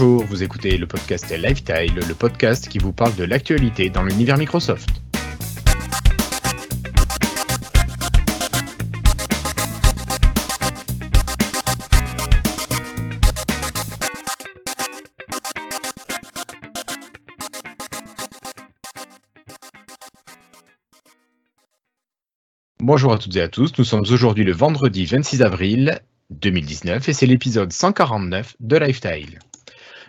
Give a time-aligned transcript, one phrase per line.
[0.00, 4.38] Bonjour, vous écoutez le podcast Lifetile, le podcast qui vous parle de l'actualité dans l'univers
[4.38, 4.88] Microsoft.
[22.78, 27.12] Bonjour à toutes et à tous, nous sommes aujourd'hui le vendredi 26 avril 2019 et
[27.12, 29.40] c'est l'épisode 149 de Lifetile.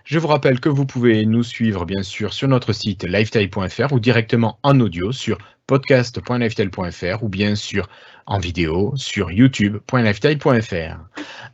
[0.10, 4.00] Je vous rappelle que vous pouvez nous suivre bien sûr sur notre site lifetile.fr ou
[4.00, 5.38] directement en audio sur
[5.68, 7.88] podcast.lifetile.fr ou bien sûr
[8.26, 10.98] en vidéo sur youtube.lifetile.fr.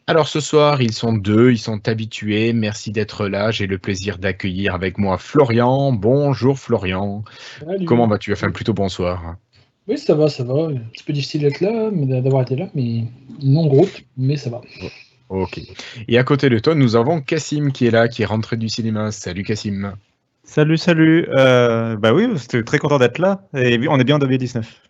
[0.08, 2.54] Alors ce soir, ils sont deux, ils sont habitués.
[2.54, 3.52] Merci d'être là.
[3.52, 5.92] J'ai le plaisir d'accueillir avec moi Florian.
[5.92, 7.26] Bonjour Florian.
[7.86, 8.32] Comment vas-tu?
[8.32, 9.36] Enfin plutôt bonsoir.
[9.90, 10.68] Oui, ça va, ça va.
[10.70, 13.04] Un petit peu difficile d'être là, d'avoir été là, mais
[13.44, 14.62] non groupe, mais ça va.
[15.30, 15.60] Ok.
[16.08, 18.70] Et à côté de toi, nous avons Cassim qui est là, qui est rentré du
[18.70, 19.12] cinéma.
[19.12, 19.94] Salut Cassim.
[20.44, 21.28] Salut, salut.
[21.38, 23.42] Euh, bah oui, j'étais très content d'être là.
[23.56, 24.82] Et on est bien en 2019.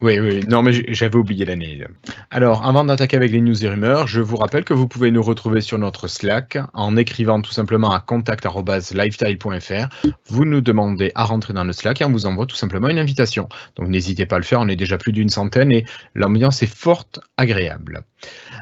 [0.00, 1.84] Oui, oui, non, mais j'avais oublié l'année.
[2.30, 5.22] Alors, avant d'attaquer avec les news et rumeurs, je vous rappelle que vous pouvez nous
[5.22, 10.08] retrouver sur notre Slack en écrivant tout simplement à contact.lifetile.fr.
[10.26, 12.98] Vous nous demandez à rentrer dans le Slack et on vous envoie tout simplement une
[12.98, 13.48] invitation.
[13.76, 16.74] Donc, n'hésitez pas à le faire, on est déjà plus d'une centaine et l'ambiance est
[16.74, 18.02] forte, agréable.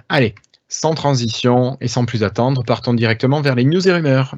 [0.08, 0.34] Allez,
[0.72, 4.36] sans transition et sans plus attendre, partons directement vers les news et rumeurs.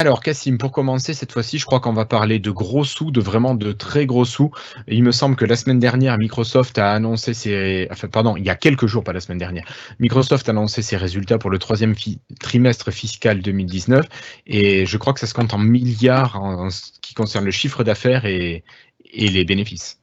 [0.00, 3.20] Alors, Cassim, pour commencer, cette fois-ci, je crois qu'on va parler de gros sous, de
[3.20, 4.50] vraiment de très gros sous.
[4.88, 7.86] Il me semble que la semaine dernière, Microsoft a annoncé ses.
[7.90, 9.66] Enfin, pardon, il y a quelques jours, pas la semaine dernière.
[9.98, 11.94] Microsoft a annoncé ses résultats pour le troisième
[12.40, 14.06] trimestre fiscal 2019.
[14.46, 17.84] Et je crois que ça se compte en milliards en, ce qui concerne le chiffre
[17.84, 18.64] d'affaires et
[19.12, 19.99] les bénéfices.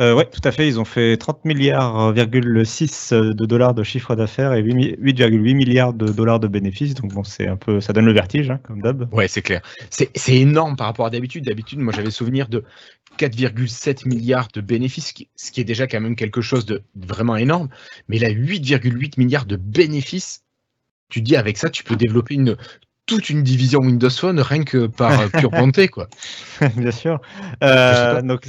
[0.00, 0.68] Euh, oui, tout à fait.
[0.68, 6.38] Ils ont fait 30 milliards, de dollars de chiffre d'affaires et 8,8 milliards de dollars
[6.38, 6.94] de bénéfices.
[6.94, 9.12] Donc bon, c'est un peu, ça donne le vertige, hein, comme d'hab.
[9.12, 9.60] Ouais, c'est clair.
[9.90, 11.44] C'est énorme par rapport à d'habitude.
[11.44, 12.64] D'habitude, moi, j'avais souvenir de
[13.18, 17.68] 4,7 milliards de bénéfices, ce qui est déjà quand même quelque chose de vraiment énorme.
[18.08, 20.44] Mais là, 8,8 milliards de bénéfices,
[21.10, 22.56] tu dis avec ça, tu peux développer une,
[23.06, 26.08] toute une division Windows Phone rien que par pure bonté, quoi.
[26.76, 27.20] Bien sûr.
[27.64, 28.46] Euh, donc,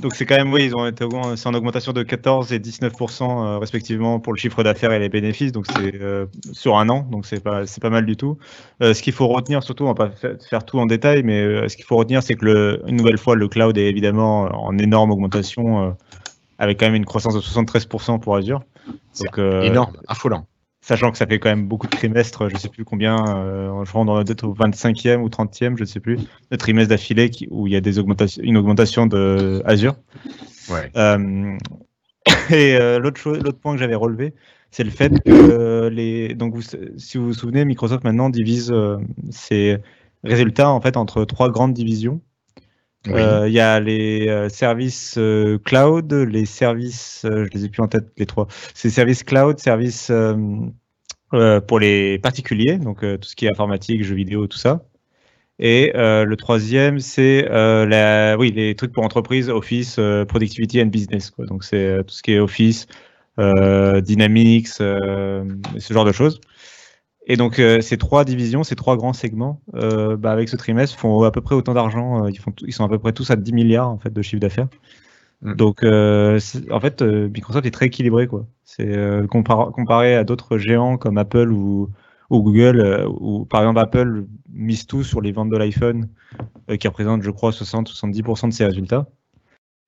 [0.00, 1.04] donc c'est quand même, oui, ils ont été
[1.36, 5.08] c'est en augmentation de 14 et 19% euh, respectivement pour le chiffre d'affaires et les
[5.08, 8.38] bénéfices, donc c'est euh, sur un an, donc c'est pas, c'est pas mal du tout.
[8.82, 10.10] Euh, ce qu'il faut retenir surtout, on va pas
[10.48, 13.36] faire tout en détail, mais ce qu'il faut retenir, c'est que le, une nouvelle fois,
[13.36, 15.94] le cloud est évidemment en énorme augmentation,
[16.58, 18.62] avec quand même une croissance de 73% pour Azure.
[19.20, 20.46] Donc, énorme, affolant
[20.82, 23.84] sachant que ça fait quand même beaucoup de trimestres, je ne sais plus combien, euh,
[23.84, 26.18] je rentre dans au 25e ou 30e, je ne sais plus,
[26.50, 29.94] de trimestres d'affilée où il y a des augmentations, une augmentation de Azure.
[30.68, 30.90] Ouais.
[30.96, 31.56] Euh,
[32.50, 34.34] et euh, l'autre l'autre point que j'avais relevé,
[34.72, 36.56] c'est le fait que les, donc
[36.96, 38.74] si vous vous souvenez, Microsoft maintenant divise
[39.30, 39.78] ses
[40.24, 42.20] résultats en fait entre trois grandes divisions.
[43.06, 45.18] Il y a les services
[45.64, 48.46] cloud, les services, je les ai plus en tête les trois.
[48.74, 50.12] C'est services cloud, services
[51.66, 54.84] pour les particuliers, donc tout ce qui est informatique, jeux vidéo, tout ça.
[55.58, 59.98] Et le troisième, c'est la, oui, les trucs pour entreprise, Office,
[60.28, 61.30] Productivity and Business.
[61.30, 61.46] Quoi.
[61.46, 62.86] Donc c'est tout ce qui est Office,
[63.38, 65.44] Dynamics, ce
[65.90, 66.40] genre de choses.
[67.26, 70.98] Et donc euh, ces trois divisions, ces trois grands segments, euh, bah, avec ce trimestre,
[70.98, 72.24] font à peu près autant d'argent.
[72.24, 74.22] Euh, ils, font ils sont à peu près tous à 10 milliards en fait de
[74.22, 74.68] chiffre d'affaires.
[75.42, 75.54] Mm.
[75.54, 78.46] Donc en fait, Microsoft est très équilibré quoi.
[78.64, 78.96] C'est
[79.30, 81.90] comparé à d'autres géants comme Apple ou,
[82.30, 86.08] ou Google, où par exemple Apple mise tout sur les ventes de l'iPhone,
[86.78, 89.06] qui représentent je crois 60-70% de ses résultats.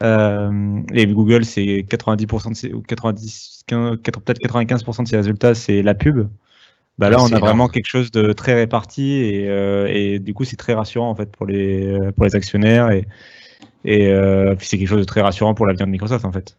[0.03, 5.95] et Google, c'est 90% de ses, ou 90, peut-être 95% de ses résultats, c'est la
[5.95, 6.29] pub.
[6.99, 10.45] Bah là, on a vraiment quelque chose de très réparti et, euh, et du coup,
[10.45, 13.07] c'est très rassurant en fait pour les pour les actionnaires et
[13.85, 16.57] et euh, c'est quelque chose de très rassurant pour l'avenir de Microsoft en fait.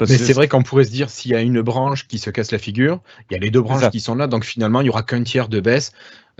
[0.00, 2.52] Mais c'est vrai qu'on pourrait se dire s'il y a une branche qui se casse
[2.52, 3.00] la figure,
[3.30, 5.22] il y a les deux branches qui sont là, donc finalement il y aura qu'un
[5.22, 5.92] tiers de baisse.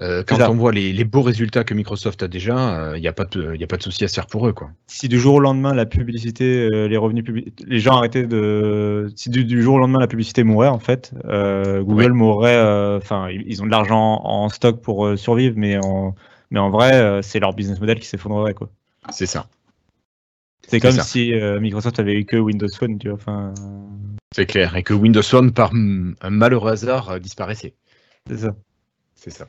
[0.03, 3.13] Euh, quand on voit les, beaux résultats que Microsoft a déjà, il euh, n'y a
[3.13, 4.71] pas de, a pas de souci à se faire pour eux, quoi.
[4.89, 9.13] Si du jour au lendemain la publicité, euh, les revenus publics, les gens arrêtaient de,
[9.15, 12.61] si du, jour au lendemain la publicité mourait en fait, Google mourrait.
[12.97, 16.15] Enfin, ils ont de l'argent en stock pour survivre, mais en,
[16.51, 18.71] mais en vrai, c'est leur business model qui s'effondrerait, quoi.
[19.11, 19.47] C'est ça.
[20.69, 23.17] C'est comme si Microsoft avait eu que Windows Phone, tu vois.
[23.17, 23.55] Enfin.
[24.35, 27.75] C'est clair, et que Windows Phone, par un malheureux hasard, disparaissait.
[28.29, 28.55] C'est ça.
[29.25, 29.47] C'est ça.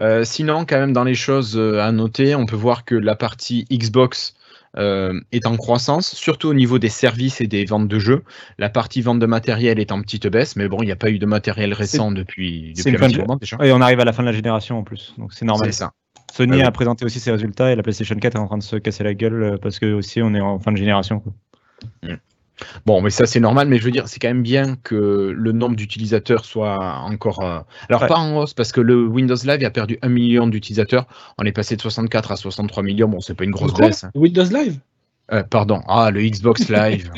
[0.00, 3.14] Euh, sinon, quand même, dans les choses euh, à noter, on peut voir que la
[3.14, 4.34] partie Xbox
[4.78, 8.22] euh, est en croissance, surtout au niveau des services et des ventes de jeux.
[8.58, 11.10] La partie vente de matériel est en petite baisse, mais bon, il n'y a pas
[11.10, 13.58] eu de matériel récent depuis, depuis une un fin petit de- moment déjà.
[13.62, 15.72] Et on arrive à la fin de la génération en plus, donc c'est normal.
[15.72, 15.92] C'est ça.
[16.32, 18.62] Sony Ah a présenté aussi ses résultats et la PlayStation 4 est en train de
[18.62, 21.20] se casser la gueule euh, parce que aussi on est en fin de génération.
[21.20, 21.32] quoi.
[22.86, 25.52] Bon, mais ça c'est normal, mais je veux dire, c'est quand même bien que le
[25.52, 27.44] nombre d'utilisateurs soit encore.
[27.44, 28.08] euh, Alors Ouais.
[28.08, 31.06] pas en hausse, parce que le Windows Live a perdu un million d'utilisateurs.
[31.38, 33.08] On est passé de 64 à 63 millions.
[33.08, 34.02] Bon, c'est pas une grosse Quoi baisse.
[34.04, 34.10] hein.
[34.16, 34.80] Windows Live?
[35.32, 35.82] Euh, pardon.
[35.86, 37.12] Ah, le Xbox Live.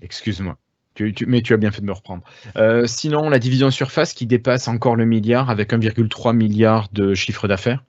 [0.00, 0.56] Excuse-moi.
[0.94, 2.22] Tu- tu- mais tu as bien fait de me reprendre.
[2.56, 7.46] Euh, sinon, la division Surface qui dépasse encore le milliard avec 1,3 milliard de chiffre
[7.48, 7.82] d'affaires.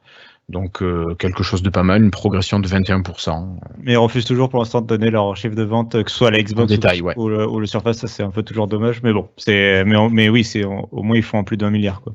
[0.50, 3.58] Donc, euh, quelque chose de pas mal, une progression de 21%.
[3.80, 6.28] Mais ils refusent toujours pour l'instant de donner leur chiffre de vente, que ce soit
[6.28, 7.14] à la Xbox détail, ou, ouais.
[7.18, 9.02] ou le, ou le Surface, ça c'est un peu toujours dommage.
[9.04, 12.02] Mais bon, c'est mais, mais oui, c'est au moins ils font en plus d'un milliard.
[12.02, 12.14] Quoi.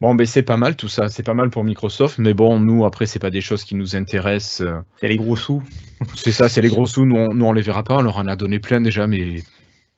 [0.00, 1.08] Bon, ben c'est pas mal tout ça.
[1.08, 2.18] C'est pas mal pour Microsoft.
[2.18, 4.60] Mais bon, nous, après, c'est pas des choses qui nous intéressent.
[4.60, 5.62] euh, a les gros sous.
[6.14, 7.04] C'est ça, c'est les gros sous.
[7.04, 7.96] Nous, on, nous, on les verra pas.
[7.96, 9.42] On leur en a donné plein déjà, mais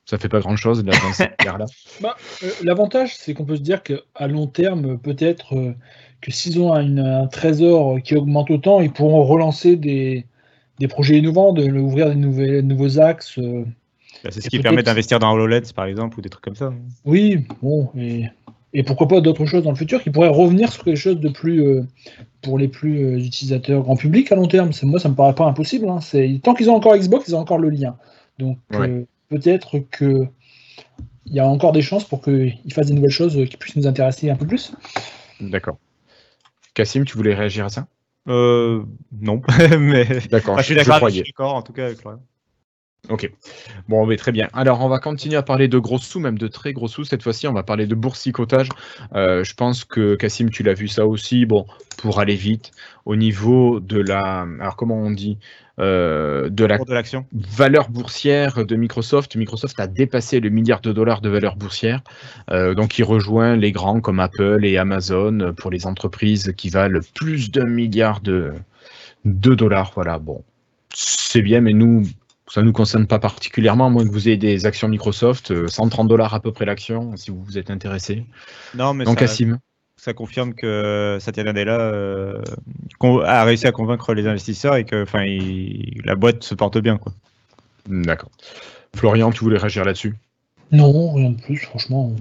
[0.05, 1.65] ça fait pas grand chose là, dans cette guerre-là.
[2.01, 5.75] Bah, euh, L'avantage, c'est qu'on peut se dire qu'à long terme, peut-être euh,
[6.21, 10.25] que s'ils ont une- un trésor qui augmente autant, ils pourront relancer des,
[10.79, 13.37] des projets innovants, de, ouvrir des nouvelles, nouveaux axes.
[13.39, 13.63] euh.
[14.23, 16.71] Bah, c'est ce qui permet d'investir dans HoloLens par exemple ou des trucs comme ça.
[17.05, 18.25] Oui, bon, et,
[18.73, 21.29] et pourquoi pas d'autres choses dans le futur qui pourraient revenir sur quelque chose de
[21.29, 21.83] plus euh,
[22.43, 24.69] pour les plus euh, utilisateurs grand public à long terme.
[24.83, 25.89] Moi, ça me paraît pas impossible.
[25.89, 25.99] hein.
[26.43, 27.95] Tant qu'ils ont encore Xbox, ils ont encore le lien.
[28.37, 29.05] Donc Ouais.
[29.29, 30.27] peut-être que
[31.25, 33.87] il y a encore des chances pour qu'ils fassent des nouvelles choses qui puissent nous
[33.87, 34.73] intéresser un peu plus.
[35.39, 35.77] D'accord.
[36.73, 37.87] Cassim, tu voulais réagir à ça?
[38.27, 39.41] Euh, non,
[39.79, 40.53] mais D'accord.
[40.53, 41.23] Enfin, je suis je d'accord, je croyais.
[41.23, 42.21] suis d'accord en tout cas avec Florian.
[43.09, 43.31] Ok.
[43.89, 44.47] Bon, mais très bien.
[44.53, 47.03] Alors, on va continuer à parler de gros sous, même de très gros sous.
[47.03, 48.69] Cette fois-ci, on va parler de boursicotage.
[49.15, 51.47] Euh, je pense que, Cassim, tu l'as vu ça aussi.
[51.47, 51.65] Bon,
[51.97, 52.71] pour aller vite,
[53.05, 54.45] au niveau de la.
[54.59, 55.39] Alors, comment on dit?
[55.81, 59.35] Euh, De la de valeur boursière de Microsoft.
[59.35, 62.01] Microsoft a dépassé le milliard de dollars de valeur boursière.
[62.51, 66.99] Euh, donc, il rejoint les grands comme Apple et Amazon pour les entreprises qui valent
[67.15, 68.53] plus d'un milliard de,
[69.25, 69.91] de dollars.
[69.95, 70.43] Voilà, bon.
[70.93, 72.03] C'est bien, mais nous,
[72.47, 75.67] ça ne nous concerne pas particulièrement, à moins que vous ayez des actions Microsoft, euh,
[75.67, 78.25] 130 dollars à peu près l'action, si vous vous êtes intéressé.
[78.75, 79.57] Non, mais Donc, ça, Cassim.
[80.03, 82.41] Ça confirme que Satya Nadella euh,
[82.97, 86.79] con- a réussi à convaincre les investisseurs et que enfin, il- la boîte se porte
[86.79, 86.97] bien.
[86.97, 87.13] Quoi.
[87.87, 88.31] D'accord.
[88.95, 90.15] Florian, tu voulais réagir là-dessus?
[90.71, 92.15] Non, rien de plus, franchement.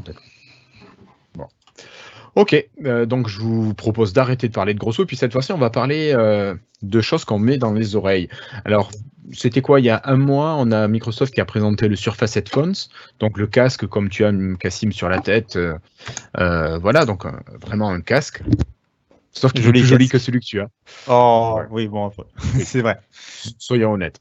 [2.36, 2.54] Ok,
[2.84, 5.58] euh, donc je vous propose d'arrêter de parler de gros sous, puis cette fois-ci, on
[5.58, 8.28] va parler euh, de choses qu'on met dans les oreilles.
[8.64, 8.90] Alors,
[9.32, 9.80] c'était quoi?
[9.80, 12.74] Il y a un mois, on a Microsoft qui a présenté le Surface Headphones,
[13.18, 15.56] donc le casque comme tu as Cassim sur la tête.
[15.56, 17.24] euh, voilà, donc
[17.60, 18.42] vraiment un casque.
[19.32, 20.68] Sauf qu'il est plus joli que celui que tu as,
[21.08, 21.66] Oh, Ouais.
[21.70, 22.24] oui, bon, après,
[22.64, 22.98] c'est vrai.
[23.58, 24.20] soyons honnêtes.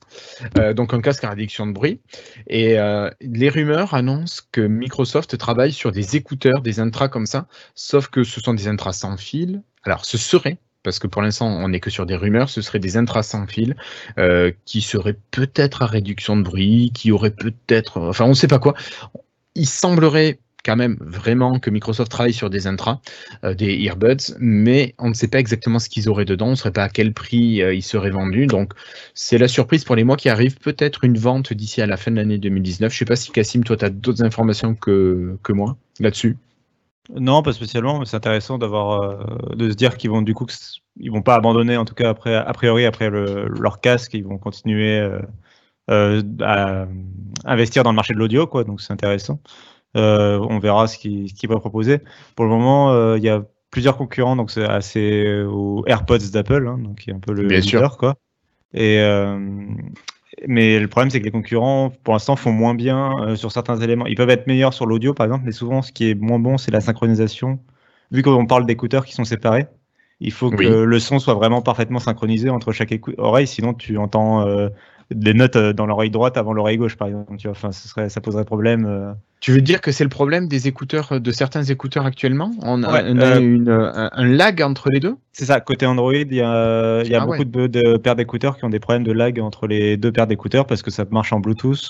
[0.57, 2.00] Euh, donc un casque à réduction de bruit.
[2.47, 7.47] Et euh, les rumeurs annoncent que Microsoft travaille sur des écouteurs, des intras comme ça,
[7.75, 9.63] sauf que ce sont des intras sans fil.
[9.83, 12.79] Alors ce serait, parce que pour l'instant on n'est que sur des rumeurs, ce seraient
[12.79, 13.75] des intras sans fil
[14.19, 18.48] euh, qui seraient peut-être à réduction de bruit, qui auraient peut-être, enfin on ne sait
[18.48, 18.75] pas quoi.
[19.55, 23.00] Il semblerait quand même vraiment que Microsoft travaille sur des intras,
[23.44, 26.56] euh, des earbuds, mais on ne sait pas exactement ce qu'ils auraient dedans, on ne
[26.56, 28.48] saurait pas à quel prix euh, ils seraient vendus.
[28.48, 28.74] Donc
[29.13, 32.12] c'est la surprise pour les mois qui arrivent, peut-être une vente d'ici à la fin
[32.12, 32.92] de l'année 2019.
[32.92, 36.38] Je ne sais pas si Cassim, toi tu as d'autres informations que, que moi là-dessus.
[37.16, 40.46] Non, pas spécialement, mais c'est intéressant d'avoir euh, de se dire qu'ils vont du coup
[40.98, 44.24] ils vont pas abandonner en tout cas après a priori après le, leur casque, ils
[44.24, 45.10] vont continuer
[45.88, 46.86] à
[47.46, 49.39] investir dans le marché de l'audio quoi, donc c'est intéressant.
[49.98, 52.00] Euh, on verra ce qu'ils vont proposer.
[52.36, 56.67] Pour le moment, euh, il y a plusieurs concurrents, donc c'est assez aux AirPods d'Apple,
[56.67, 57.79] hein, donc qui est un peu le Bien sûr.
[57.79, 58.15] leader quoi.
[58.74, 59.39] Et euh,
[60.48, 63.77] mais le problème, c'est que les concurrents, pour l'instant, font moins bien euh, sur certains
[63.81, 64.05] éléments.
[64.05, 66.58] Ils peuvent être meilleurs sur l'audio, par exemple, mais souvent, ce qui est moins bon,
[66.58, 67.60] c'est la synchronisation.
[68.12, 69.67] Vu qu'on parle d'écouteurs qui sont séparés,
[70.19, 70.67] il faut que Oui.
[70.86, 74.69] le son soit vraiment parfaitement synchronisé entre chaque oreille, sinon tu entends euh,
[75.12, 77.36] des notes euh, dans l'oreille droite avant l'oreille gauche, par exemple.
[77.38, 78.86] Tu vois, enfin, ce serait, ça poserait problème.
[78.86, 79.13] euh.
[79.39, 82.51] Tu veux dire que c'est le problème des écouteurs, de certains écouteurs actuellement?
[82.62, 85.15] On a, Ouais, on a euh, une- un, un lag entre les deux?
[85.31, 87.46] C'est ça, côté Android, il y a, il y a Ah beaucoup ouais.
[87.46, 90.67] de, de paires d'écouteurs qui ont des problèmes de lag entre les deux paires d'écouteurs
[90.67, 91.86] parce que ça marche en Bluetooth.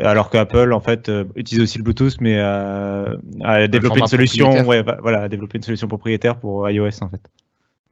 [0.00, 4.64] Alors qu'Apple, en fait, euh, utilise aussi le Bluetooth, mais euh, a développé une solution,
[4.66, 7.22] ouais, voilà, a développé une solution propriétaire pour iOS, en fait.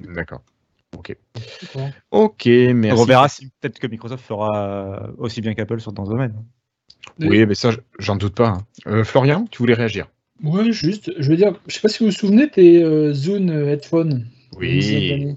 [0.01, 0.43] D'accord.
[0.97, 1.17] Ok.
[2.11, 3.03] Ok, merci.
[3.03, 6.35] On verra si peut-être que Microsoft fera aussi bien qu'Apple sur dans ce domaine.
[7.21, 8.49] Oui, mais ça, j'en doute pas.
[8.49, 8.67] hein.
[8.87, 10.09] Euh, Florian, tu voulais réagir?
[10.43, 13.51] Ouais, juste, je veux dire, je sais pas si vous vous souvenez des euh, Zune
[13.51, 14.27] Headphones.
[14.59, 15.37] Oui.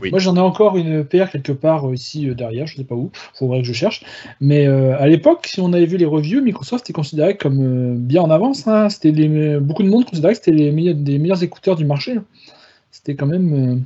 [0.00, 0.10] Oui.
[0.10, 2.94] Moi, j'en ai encore une paire quelque part euh, ici euh, derrière, je sais pas
[2.94, 4.04] où, faudrait que je cherche.
[4.40, 8.22] Mais euh, à l'époque, si on avait vu les reviews, Microsoft était considéré comme bien
[8.22, 8.68] en avance.
[8.68, 8.88] hein.
[8.88, 12.16] C'était les- beaucoup de monde considérait que c'était les meilleurs, des meilleurs écouteurs du marché.
[12.92, 13.84] C'était quand même.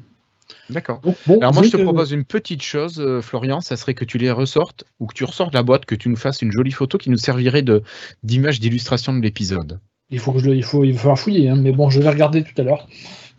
[0.71, 1.01] D'accord.
[1.03, 4.17] bon, Alors moi, je te propose une petite chose, euh, Florian, ça serait que tu
[4.19, 6.97] les ressortes ou que tu ressortes la boîte, que tu nous fasses une jolie photo
[6.97, 7.83] qui nous servirait de
[8.23, 9.81] d'image d'illustration de l'épisode.
[10.11, 12.01] Il faut que je le- il faut, il va falloir fouiller, hein, mais bon, je
[12.01, 12.89] vais regarder tout à l'heure.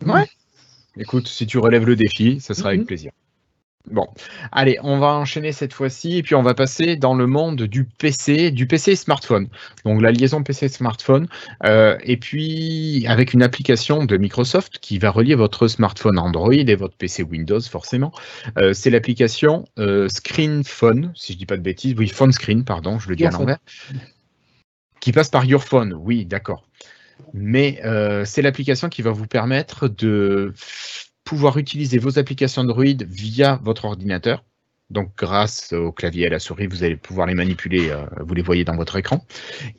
[0.06, 0.26] Ouais.
[0.98, 2.74] Écoute, si tu relèves le défi, ça sera Mhm.
[2.76, 3.10] avec plaisir.
[3.90, 4.08] Bon,
[4.50, 7.84] allez, on va enchaîner cette fois-ci et puis on va passer dans le monde du
[7.84, 9.48] PC, du PC et smartphone.
[9.84, 11.28] Donc la liaison PC-smartphone
[11.64, 16.74] euh, et puis avec une application de Microsoft qui va relier votre smartphone Android et
[16.74, 18.12] votre PC Windows forcément.
[18.58, 21.94] Euh, C'est l'application euh, Screen Phone, si je dis pas de bêtises.
[21.96, 23.58] Oui, Phone Screen, pardon, je le dis à Your l'envers.
[25.00, 26.66] Qui passe par Your Phone, oui, d'accord.
[27.32, 27.80] Mais
[28.24, 30.52] c'est l'application qui va vous permettre de
[31.26, 34.44] pouvoir utiliser vos applications Android via votre ordinateur.
[34.88, 37.90] Donc, grâce au clavier et à la souris, vous allez pouvoir les manipuler.
[37.90, 39.26] euh, vous les voyez dans votre écran.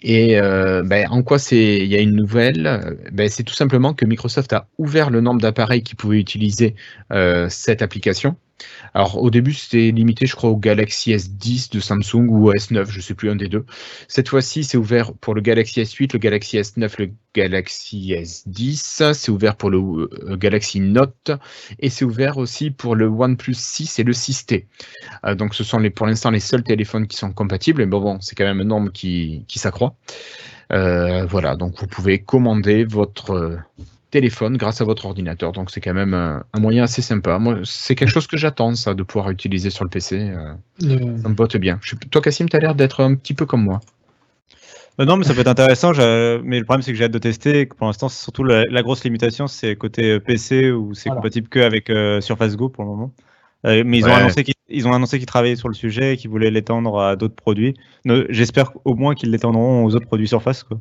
[0.01, 2.67] Et euh, ben, en quoi Il y a une nouvelle.
[2.67, 6.75] euh, ben, c'est tout simplement que Microsoft a ouvert le nombre d'appareils qui pouvaient utiliser
[7.49, 8.35] cette application.
[8.93, 12.89] Alors, au début, c'était limité, je crois, au Galaxy S10 de Samsung ou au S9,
[12.89, 13.65] je ne sais plus, un des deux.
[14.07, 19.13] Cette fois-ci, c'est ouvert pour le Galaxy S8, le Galaxy S9, le Galaxy S10.
[19.13, 21.31] C'est ouvert pour le euh, Galaxy Note
[21.79, 24.65] et c'est ouvert aussi pour le OnePlus 6 et le 6T.
[25.25, 27.81] Euh, donc, ce sont pour l'instant les seuls téléphones qui sont compatibles.
[27.81, 29.95] Mais bon, c'est quand même un nombre qui, s'accroît.
[30.73, 33.57] Euh, voilà, donc vous pouvez commander votre
[34.11, 35.51] téléphone grâce à votre ordinateur.
[35.51, 37.39] Donc, c'est quand même un, un moyen assez sympa.
[37.39, 40.17] Moi, c'est quelque chose que j'attends, ça, de pouvoir utiliser sur le PC.
[40.31, 41.79] euh, ça me botte bien.
[41.81, 43.79] Je toi, Cassim, tu as l'air d'être un petit peu comme moi.
[44.99, 45.91] Euh, non, mais ça peut être intéressant.
[46.43, 47.59] Mais le problème, c'est que j'ai hâte de tester.
[47.61, 50.93] et que Pour l'instant, c'est surtout la, la grosse limitation, c'est côté euh, PC où
[50.93, 51.21] c'est Voilà.
[51.21, 53.11] compatible qu'avec euh, Surface Go pour le moment.
[53.65, 56.17] Euh, mais ils ont annoncé qu'ils ils ont annoncé qu'ils travaillaient sur le sujet et
[56.17, 57.73] qu'ils voulaient l'étendre à d'autres produits.
[58.29, 60.63] J'espère au moins qu'ils l'étendront aux autres produits Surface.
[60.63, 60.79] Quoi.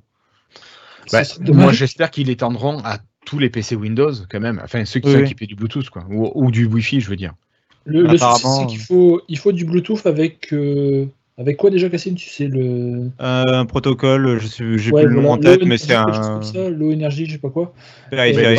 [1.12, 4.60] Bah, moi, j'espère qu'ils l'étendront à tous les PC Windows, quand même.
[4.64, 6.06] Enfin, ceux qui Oui, sont équipés du Bluetooth, quoi.
[6.08, 7.34] Ou, ou du Wi-Fi, je veux dire.
[7.84, 10.52] Le, le souci, c'est qu'il faut, il faut du Bluetooth avec.
[10.52, 11.06] euh,
[11.38, 13.10] avec quoi déjà, Cassim Tu sais, le.
[13.20, 16.68] Euh, un protocole, je sais, j'ai Ouais, plus le nom en tête, mais c'est un
[16.70, 17.72] low energy, je sais pas quoi.
[18.12, 18.58] ouais.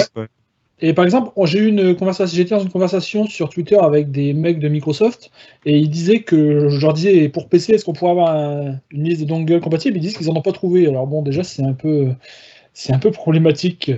[0.80, 4.34] Et par exemple, j'ai eu une conversation, j'étais dans une conversation sur Twitter avec des
[4.34, 5.32] mecs de Microsoft
[5.66, 9.04] et ils disaient que je leur disais pour PC, est-ce qu'on pourrait avoir un- une
[9.06, 10.88] liste de dongles compatibles Ils disent qu'ils en ont pas trouvé.
[10.88, 12.10] Alors bon, déjà c'est un peu,
[12.74, 13.92] c'est un peu problématique.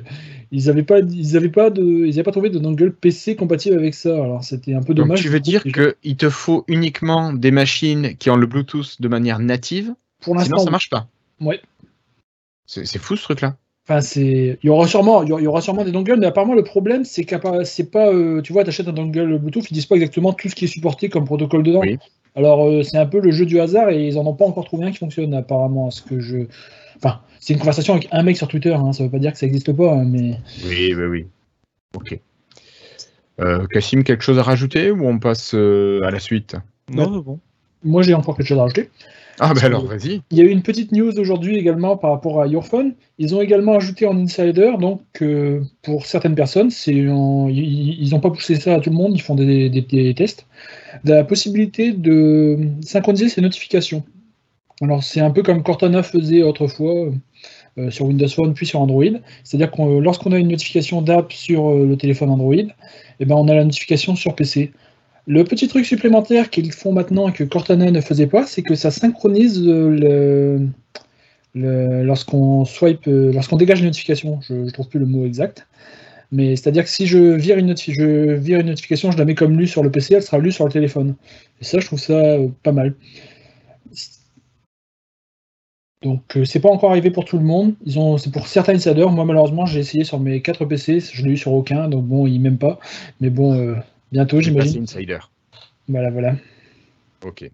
[0.51, 3.75] Ils n'avaient pas, ils avaient pas de, ils avaient pas trouvé de dongle PC compatible
[3.77, 4.13] avec ça.
[4.15, 5.22] Alors c'était un peu Donc, dommage.
[5.22, 9.39] tu veux dire qu'il te faut uniquement des machines qui ont le Bluetooth de manière
[9.39, 11.08] native, pour sinon l'instant, ça marche pas.
[11.41, 11.60] ouais.
[12.65, 13.56] C'est c'est fou ce truc-là.
[13.88, 16.63] Enfin, c'est, il y aura sûrement, il y aura- sûrement des dongles, mais apparemment le
[16.63, 19.96] problème, c'est qu'à c'est pas, euh, tu vois, t'achètes un dongle Bluetooth, ils disent pas
[19.96, 21.79] exactement tout ce qui est supporté comme protocole dedans.
[21.82, 21.98] Oui.
[22.36, 24.65] Alors euh, c'est un peu le jeu du hasard et ils en ont pas encore
[24.65, 25.88] trouvé un qui fonctionne apparemment.
[25.88, 26.38] à Ce que je,
[27.03, 29.38] enfin, c'est une conversation avec un mec sur Twitter, hein, ça veut pas dire que
[29.39, 31.25] ça existe pas, mais Oui, oui, oui.
[31.96, 32.20] Ok.
[33.41, 36.56] Euh, Cassim, quelque chose à rajouter ou on passe euh, à la suite?
[36.91, 37.39] Non, c'est bon.
[37.84, 38.89] moi j'ai encore quelque chose à rajouter.
[39.41, 40.22] Ah, ben Parce alors, vas-y.
[40.32, 42.94] Il y a eu une petite news aujourd'hui également par rapport à Your Phone.
[43.20, 48.20] Ils ont également ajouté en insider, donc euh, pour certaines personnes, c'est en- ils n'ont
[48.20, 50.46] pas poussé ça à tout le monde, ils font des, des- des tests,
[51.06, 54.03] la possibilité de synchroniser ces notifications.
[54.82, 57.12] Alors c'est un peu comme Cortana faisait autrefois
[57.78, 59.04] euh, sur Windows Phone puis sur Android.
[59.44, 63.36] C'est-à-dire que euh, lorsqu'on a une notification d'app sur euh, le téléphone Android, eh ben,
[63.36, 64.72] on a la notification sur PC.
[65.28, 68.74] Le petit truc supplémentaire qu'ils font maintenant et que Cortana ne faisait pas, c'est que
[68.74, 70.68] ça synchronise le,
[71.54, 74.40] lorsqu'on swipe, lorsqu'on dégage une notification.
[74.42, 75.68] Je ne trouve plus le mot exact.
[76.32, 79.58] Mais c'est-à-dire que si je vire, une je vire une notification, je la mets comme
[79.60, 81.16] lue sur le PC, elle sera lue sur le téléphone.
[81.62, 82.96] Et ça, je trouve ça pas mal.
[86.01, 87.75] Donc, euh, c'est pas encore arrivé pour tout le monde.
[87.86, 89.10] Ils ont, c'est pour certains insiders.
[89.10, 92.25] Moi, malheureusement, j'ai essayé sur mes 4 PC, je l'ai eu sur aucun, donc bon,
[92.25, 92.79] ils m'aiment pas.
[93.20, 93.75] Mais bon, euh,
[94.12, 94.84] bientôt, j'imagine.
[94.84, 95.20] Insider.
[95.89, 96.36] Voilà, voilà.
[97.25, 97.50] Ok.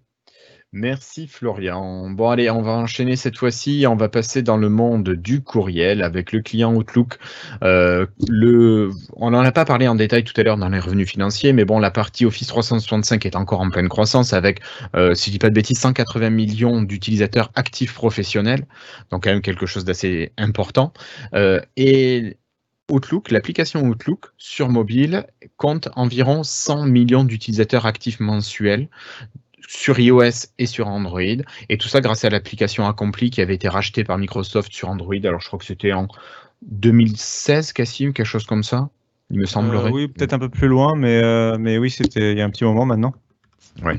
[0.72, 2.10] Merci Florian.
[2.10, 3.86] Bon allez, on va enchaîner cette fois-ci.
[3.88, 7.18] On va passer dans le monde du courriel avec le client Outlook.
[7.62, 8.06] Euh,
[9.14, 11.64] on n'en a pas parlé en détail tout à l'heure dans les revenus financiers, mais
[11.64, 14.60] bon, la partie Office 365 est encore en pleine croissance avec,
[14.96, 18.66] euh, si je dis pas de bêtises, 180 millions d'utilisateurs actifs professionnels,
[19.10, 20.92] donc quand même quelque chose d'assez important.
[21.32, 22.36] Euh, et
[22.90, 28.88] Outlook, l'application Outlook sur mobile compte environ 100 millions d'utilisateurs actifs mensuels
[29.66, 31.20] sur iOS et sur Android.
[31.68, 35.14] Et tout ça grâce à l'application Accompli qui avait été rachetée par Microsoft sur Android.
[35.24, 36.08] Alors je crois que c'était en
[36.62, 38.88] 2016, Cassim, quelque chose comme ça.
[39.30, 39.90] il me semblerait.
[39.90, 42.44] Euh, oui, peut-être un peu plus loin, mais, euh, mais oui, c'était il y a
[42.44, 43.14] un petit moment maintenant.
[43.82, 43.98] Ouais.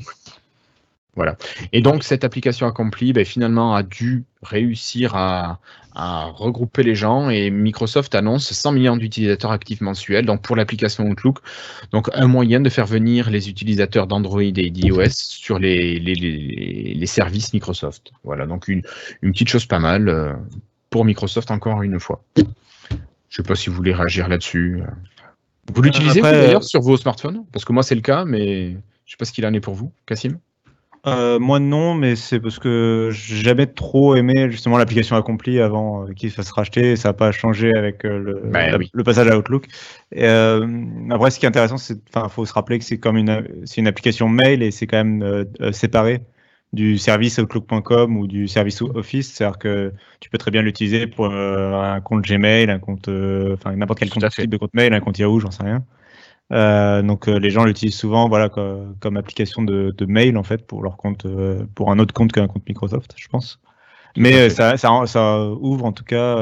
[1.17, 1.35] Voilà.
[1.73, 5.59] Et donc, cette application accomplie, ben, finalement, a dû réussir à,
[5.95, 10.27] à, regrouper les gens et Microsoft annonce 100 millions d'utilisateurs actifs mensuels.
[10.27, 11.39] Donc, pour l'application Outlook,
[11.91, 16.93] donc un moyen de faire venir les utilisateurs d'Android et d'iOS sur les, les, les,
[16.93, 18.11] les, services Microsoft.
[18.23, 18.45] Voilà.
[18.45, 18.83] Donc, une,
[19.23, 20.33] une petite chose pas mal euh,
[20.91, 22.23] pour Microsoft encore une fois.
[22.37, 22.47] Je ne
[23.29, 24.83] sais pas si vous voulez réagir là-dessus.
[25.73, 27.43] Vous l'utilisez d'ailleurs sur vos smartphones?
[27.51, 29.59] Parce que moi, c'est le cas, mais je ne sais pas ce qu'il en est
[29.59, 30.37] pour vous, Cassim?
[31.05, 36.03] Euh, moi non, mais c'est parce que j'ai jamais trop aimé justement l'application accomplie avant
[36.05, 36.95] euh, qu'il fasse racheter.
[36.95, 38.89] Ça n'a pas changé avec euh, le, bah, la, oui.
[38.93, 39.67] le, passage à Outlook.
[40.11, 40.67] Et, euh,
[41.09, 43.79] après, ce qui est intéressant, c'est, enfin, faut se rappeler que c'est comme une, c'est
[43.79, 46.21] une application mail et c'est quand même euh, séparé
[46.73, 49.33] du service Outlook.com ou du service Office.
[49.33, 53.07] C'est-à-dire que tu peux très bien l'utiliser pour un compte Gmail, un compte,
[53.53, 55.85] enfin n'importe quel compte type de compte mail, un compte Yahoo, j'en sais rien.
[56.53, 60.43] Euh, donc euh, les gens l'utilisent souvent voilà comme, comme application de, de, mail en
[60.43, 63.59] fait pour leur compte euh, pour un autre compte qu'un compte Microsoft je pense.
[64.15, 66.37] Mais ça, ça, ça, ouvre en tout cas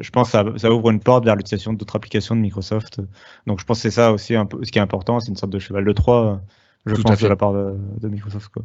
[0.00, 3.00] je pense ça, ça ouvre une porte vers l'utilisation d'autres applications de Microsoft.
[3.46, 5.36] Donc je pense que c'est ça aussi un peu ce qui est important c'est une
[5.36, 6.42] sorte de cheval de Troie
[6.86, 8.64] je tout pense de la part de, de Microsoft quoi.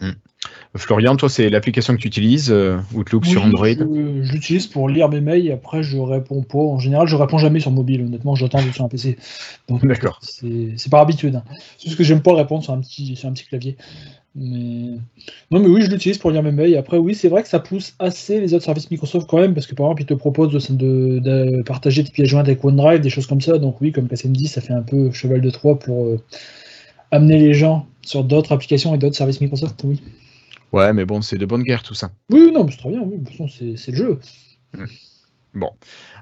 [0.00, 0.10] Mmh.
[0.76, 4.66] Florian, toi, c'est l'application que tu utilises, euh, Outlook oui, sur Android Je, je l'utilise
[4.66, 5.52] pour lire mes mails.
[5.52, 6.58] Après, je réponds pas.
[6.58, 8.02] En général, je réponds jamais sur mobile.
[8.02, 9.16] Honnêtement, j'attends sur un PC.
[9.68, 10.20] D'accord.
[10.22, 11.36] C'est par habitude.
[11.36, 11.44] Hein.
[11.78, 13.76] C'est juste que j'aime pas répondre sur un petit, sur un petit clavier.
[14.34, 14.98] Mais...
[15.52, 16.76] Non, mais oui, je l'utilise pour lire mes mails.
[16.76, 19.68] Après, oui, c'est vrai que ça pousse assez les autres services Microsoft quand même, parce
[19.68, 23.00] que par exemple, ils te proposent de, de, de partager tes pièces jointes avec OneDrive,
[23.00, 23.58] des choses comme ça.
[23.58, 26.20] Donc, oui, comme Cassim dit, ça fait un peu cheval de Troie pour euh,
[27.12, 29.80] amener les gens sur d'autres applications et d'autres services Microsoft.
[29.84, 30.00] Oui.
[30.72, 32.10] Ouais, mais bon, c'est de bonne guerre tout ça.
[32.30, 33.02] Oui, non, mais c'est très bien.
[33.02, 33.18] Oui.
[33.18, 34.20] De toute façon, c'est le jeu.
[34.76, 34.84] Mmh.
[35.54, 35.70] Bon.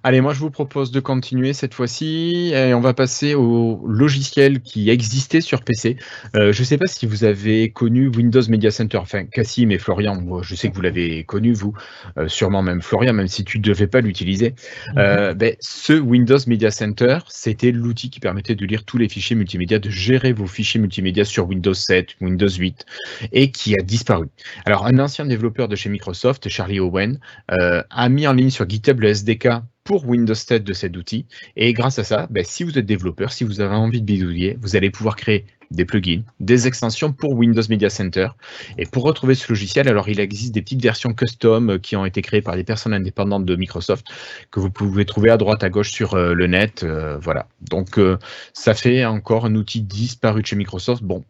[0.04, 4.60] Allez, moi je vous propose de continuer cette fois-ci et on va passer au logiciel
[4.60, 5.96] qui existait sur PC.
[6.34, 9.78] Euh, je ne sais pas si vous avez connu Windows Media Center, enfin Cassim et
[9.78, 11.72] Florian, moi, je sais que vous l'avez connu, vous,
[12.18, 14.56] euh, sûrement même Florian, même si tu ne devais pas l'utiliser.
[14.96, 19.36] Euh, ben, ce Windows Media Center, c'était l'outil qui permettait de lire tous les fichiers
[19.36, 22.86] multimédia, de gérer vos fichiers multimédia sur Windows 7, Windows 8
[23.30, 24.26] et qui a disparu.
[24.66, 28.98] Alors, un ancien développeur de chez Microsoft, Charlie Owen, a mis en ligne sur GitHub
[28.98, 31.26] le SDK pour Windows 7 de cet outil.
[31.56, 34.58] Et grâce à ça, ben, si vous êtes développeur, si vous avez envie de bidouiller,
[34.60, 38.28] vous allez pouvoir créer des plugins, des extensions pour Windows Media Center.
[38.76, 42.20] Et pour retrouver ce logiciel, alors il existe des petites versions custom qui ont été
[42.20, 44.06] créées par des personnes indépendantes de Microsoft
[44.50, 46.84] que vous pouvez trouver à droite à gauche sur euh, le net.
[46.84, 47.48] Euh, voilà.
[47.62, 48.18] Donc euh,
[48.52, 51.02] ça fait encore un outil disparu de chez Microsoft.
[51.02, 51.24] Bon,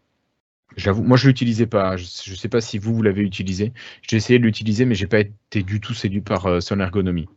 [0.76, 1.96] J'avoue, moi je l'utilisais pas.
[1.96, 3.72] Je ne sais pas si vous, vous l'avez utilisé.
[4.02, 7.28] J'ai essayé de l'utiliser, mais j'ai pas été du tout séduit par euh, son ergonomie.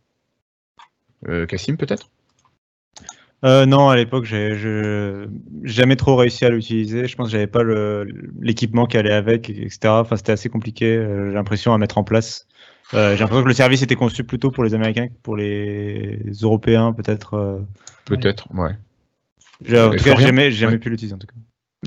[1.28, 2.10] Euh, Cassim, peut-être?
[3.44, 4.56] Euh, Non, à l'époque, j'ai
[5.64, 7.08] jamais trop réussi à l'utiliser.
[7.08, 7.64] Je pense que j'avais pas
[8.42, 9.78] l'équipement qui allait avec, etc.
[9.86, 10.96] Enfin, c'était assez compliqué.
[11.08, 12.48] j'ai l'impression à mettre en place.
[12.92, 16.94] j'ai l'impression que le service était conçu plutôt pour les Américains que pour les Européens,
[16.94, 17.62] peut-être.
[18.06, 18.72] Peut-être, ouais.
[19.62, 20.80] En tout cas, j'ai jamais, jamais ouais.
[20.80, 21.34] pu l'utiliser en tout cas.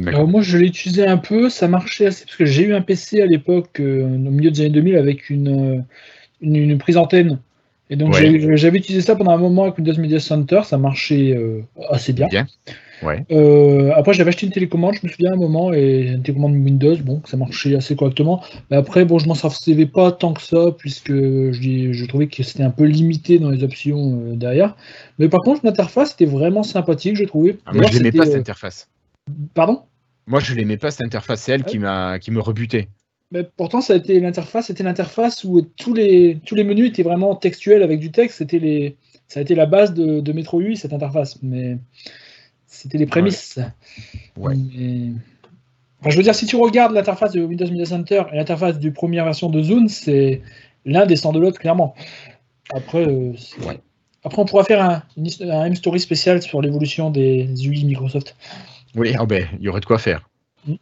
[0.06, 2.82] Alors moi je l'ai utilisé un peu, ça marchait assez parce que j'ai eu un
[2.82, 5.84] PC à l'époque euh, au milieu des années 2000 avec une,
[6.40, 7.40] une, une prise antenne
[7.90, 8.56] et donc ouais.
[8.56, 12.26] j'avais utilisé ça pendant un moment avec Windows Media Center, ça marchait euh, assez bien.
[12.28, 12.46] bien.
[13.02, 13.24] Ouais.
[13.30, 16.96] Euh, après j'avais acheté une télécommande, je me souviens un moment et une télécommande Windows,
[16.96, 18.42] bon ça marchait assez correctement.
[18.70, 22.42] Mais après bon je m'en servais pas tant que ça puisque je, je trouvais que
[22.42, 24.76] c'était un peu limité dans les options euh, derrière.
[25.18, 27.58] Mais par contre l'interface était vraiment sympathique, je trouvais.
[27.66, 28.88] Ah, moi je n'aimais pas cette interface.
[29.54, 29.82] Pardon?
[30.28, 32.88] Moi, je l'aimais pas cette interface, c'est elle qui m'a qui me rebutait.
[33.30, 37.02] Mais pourtant, ça a été l'interface, c'était l'interface où tous les tous les menus étaient
[37.02, 38.38] vraiment textuels avec du texte.
[38.38, 38.96] C'était les
[39.28, 41.76] ça a été la base de, de Metro UI cette interface, mais
[42.66, 43.58] c'était les prémices.
[44.36, 44.54] Ouais.
[44.56, 45.10] Mais...
[46.00, 48.92] Enfin, je veux dire, si tu regardes l'interface de Windows Media Center et l'interface du
[48.92, 50.42] première version de Zune, c'est
[50.86, 51.94] l'un descend de l'autre clairement.
[52.72, 53.32] Après, euh,
[53.66, 53.80] ouais.
[54.24, 55.02] après, on pourra faire un,
[55.40, 58.36] un M-Story spécial sur l'évolution des UI Microsoft.
[58.94, 60.28] Oui, oh ben, il y aurait de quoi faire.
[60.66, 60.74] Mm.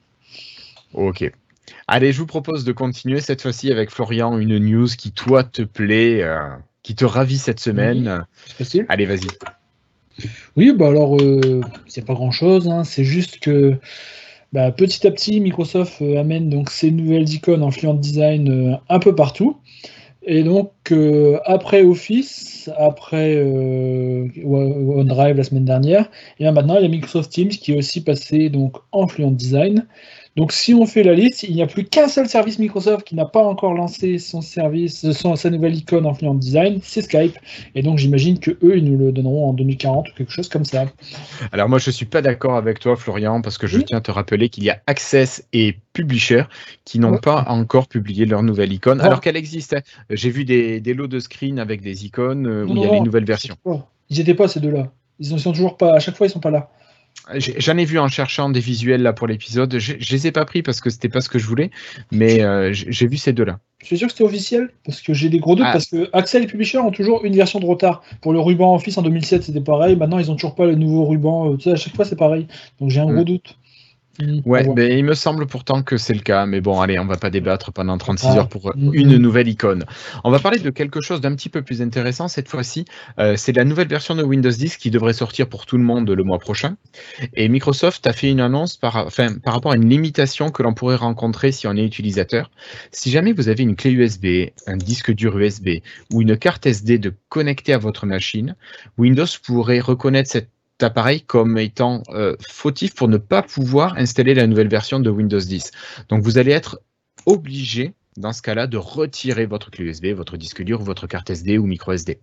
[0.95, 1.33] Ok.
[1.89, 5.63] Allez, je vous propose de continuer cette fois-ci avec Florian, une news qui, toi, te
[5.63, 6.49] plaît, euh,
[6.83, 8.25] qui te ravit cette semaine.
[8.61, 9.29] Oui, Allez, vas-y.
[10.57, 12.69] Oui, bah alors, euh, c'est pas grand-chose.
[12.69, 13.77] Hein, c'est juste que
[14.53, 18.99] bah, petit à petit, Microsoft euh, amène donc ces nouvelles icônes en Fluent Design un
[18.99, 19.59] peu partout.
[20.29, 26.83] Et donc, euh, après Office, après euh, OneDrive la semaine dernière, et bien maintenant, il
[26.83, 29.87] y a Microsoft Teams qui est aussi passé donc, en Fluent Design.
[30.37, 33.15] Donc si on fait la liste, il n'y a plus qu'un seul service Microsoft qui
[33.15, 37.37] n'a pas encore lancé son service, son, sa nouvelle icône en Fluent Design, c'est Skype.
[37.75, 40.67] Et donc j'imagine que eux, ils nous le donneront en 2040 ou quelque chose comme
[40.67, 40.85] ça.
[41.53, 44.11] Alors moi, je suis pas d'accord avec toi, Florian, parce que je tiens à te
[44.11, 46.45] rappeler qu'il y a Access et Publisher
[46.85, 49.73] qui n'ont pas encore publié leur nouvelle icône, alors qu'elle existe.
[49.73, 49.81] Hein.
[50.11, 52.99] J'ai vu des, des, lots de screen avec des icônes euh, où il y avait
[52.99, 53.57] une nouvelle version.
[54.11, 54.93] Ils n'étaient pas ces deux-là.
[55.19, 55.95] Ils ne sont toujours pas.
[55.95, 56.69] À chaque fois, ils sont pas là.
[57.35, 59.79] J'en ai vu en cherchant des visuels là pour l'épisode.
[59.79, 61.71] Je, je les ai pas pris parce que c'était pas ce que je voulais,
[62.13, 63.59] mais euh, j'ai vu ces deux-là.
[63.81, 65.73] Je suis sûr que c'était officiel parce que j'ai des gros doutes ah.
[65.73, 68.03] parce que Axel et Publisher ont toujours une version de retard.
[68.21, 69.97] Pour le ruban Office en 2007, c'était pareil.
[69.97, 71.53] Maintenant, ils ont toujours pas le nouveau ruban.
[71.53, 72.47] Euh, tu sais, à chaque fois, c'est pareil.
[72.81, 73.25] Donc j'ai un gros mm.
[73.25, 73.57] doute.
[74.19, 76.47] Mmh, ouais, mais il me semble pourtant que c'est le cas.
[76.47, 79.19] Mais bon, allez, on va pas débattre pendant 36 heures pour mmh, une mmh.
[79.19, 79.85] nouvelle icône.
[80.25, 82.85] On va parler de quelque chose d'un petit peu plus intéressant cette fois-ci.
[83.19, 86.11] Euh, c'est la nouvelle version de Windows 10 qui devrait sortir pour tout le monde
[86.11, 86.77] le mois prochain.
[87.35, 90.75] Et Microsoft a fait une annonce par, enfin, par rapport à une limitation que l'on
[90.75, 92.51] pourrait rencontrer si on est utilisateur.
[92.91, 95.69] Si jamais vous avez une clé USB, un disque dur USB
[96.13, 98.57] ou une carte SD de connecter à votre machine,
[98.99, 104.47] Windows pourrait reconnaître cette appareil comme étant euh, fautif pour ne pas pouvoir installer la
[104.47, 105.71] nouvelle version de Windows 10.
[106.09, 106.81] Donc vous allez être
[107.25, 111.59] obligé dans ce cas-là de retirer votre clé USB, votre disque dur, votre carte SD
[111.59, 112.21] ou micro SD.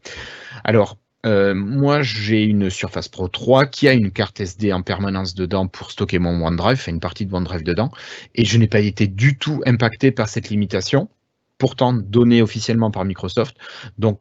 [0.63, 5.35] Alors euh, moi, j'ai une Surface Pro 3 qui a une carte SD en permanence
[5.35, 7.91] dedans pour stocker mon OneDrive, une partie de OneDrive dedans,
[8.35, 11.09] et je n'ai pas été du tout impacté par cette limitation,
[11.57, 13.55] pourtant donnée officiellement par Microsoft.
[13.97, 14.19] Donc,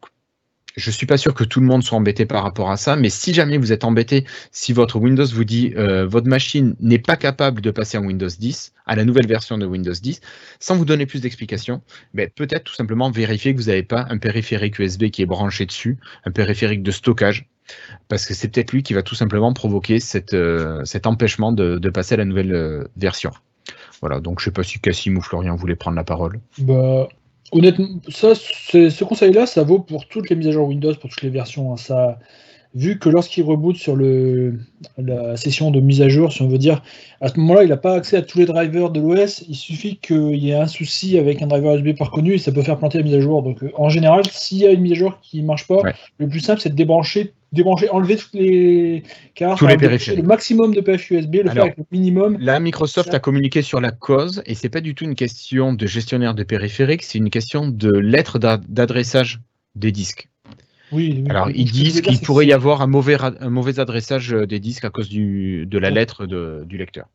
[0.76, 3.10] je suis pas sûr que tout le monde soit embêté par rapport à ça, mais
[3.10, 7.16] si jamais vous êtes embêté, si votre Windows vous dit euh, votre machine n'est pas
[7.16, 10.20] capable de passer en Windows 10, à la nouvelle version de Windows 10,
[10.60, 11.82] sans vous donner plus d'explications,
[12.14, 15.66] ben, peut-être tout simplement vérifier que vous n'avez pas un périphérique USB qui est branché
[15.66, 17.48] dessus, un périphérique de stockage,
[18.08, 21.78] parce que c'est peut-être lui qui va tout simplement provoquer cette, euh, cet empêchement de,
[21.78, 23.30] de, passer à la nouvelle euh, version.
[24.00, 26.40] Voilà, donc je ne sais pas si Cassim ou Florian voulaient prendre la parole.
[26.58, 27.08] Bah,
[27.52, 31.22] Honnêtement, ça, ce conseil-là, ça vaut pour toutes les mises à jour Windows, pour toutes
[31.22, 31.72] les versions.
[31.72, 31.76] Hein.
[31.76, 32.18] Ça,
[32.74, 34.58] vu que lorsqu'il reboot sur le,
[34.96, 36.82] la session de mise à jour, si on veut dire,
[37.20, 39.44] à ce moment-là, il n'a pas accès à tous les drivers de l'OS.
[39.48, 42.52] Il suffit qu'il y ait un souci avec un driver USB pas reconnu et ça
[42.52, 43.42] peut faire planter la mise à jour.
[43.42, 45.82] Donc, euh, en général, s'il y a une mise à jour qui ne marche pas,
[46.18, 49.02] le plus simple, c'est de débrancher débrancher, enlever toutes les
[49.34, 50.20] cartes, Tous les périphériques.
[50.20, 52.38] le maximum de PF USB, le faire avec le minimum.
[52.38, 55.86] Là, Microsoft a communiqué sur la cause et c'est pas du tout une question de
[55.86, 59.40] gestionnaire de périphériques, c'est une question de lettre d'adressage
[59.74, 60.28] des disques.
[60.90, 64.84] Oui, Alors, ils disent qu'il pourrait y avoir un mauvais, un mauvais adressage des disques
[64.84, 67.06] à cause du, de la lettre de, du lecteur.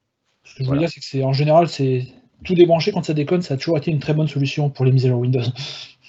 [0.44, 2.08] Ce que je veux dire, c'est que c'est en général, c'est
[2.44, 4.92] tout débrancher quand ça déconne, ça a toujours été une très bonne solution pour les
[4.92, 5.42] mises à jour Windows.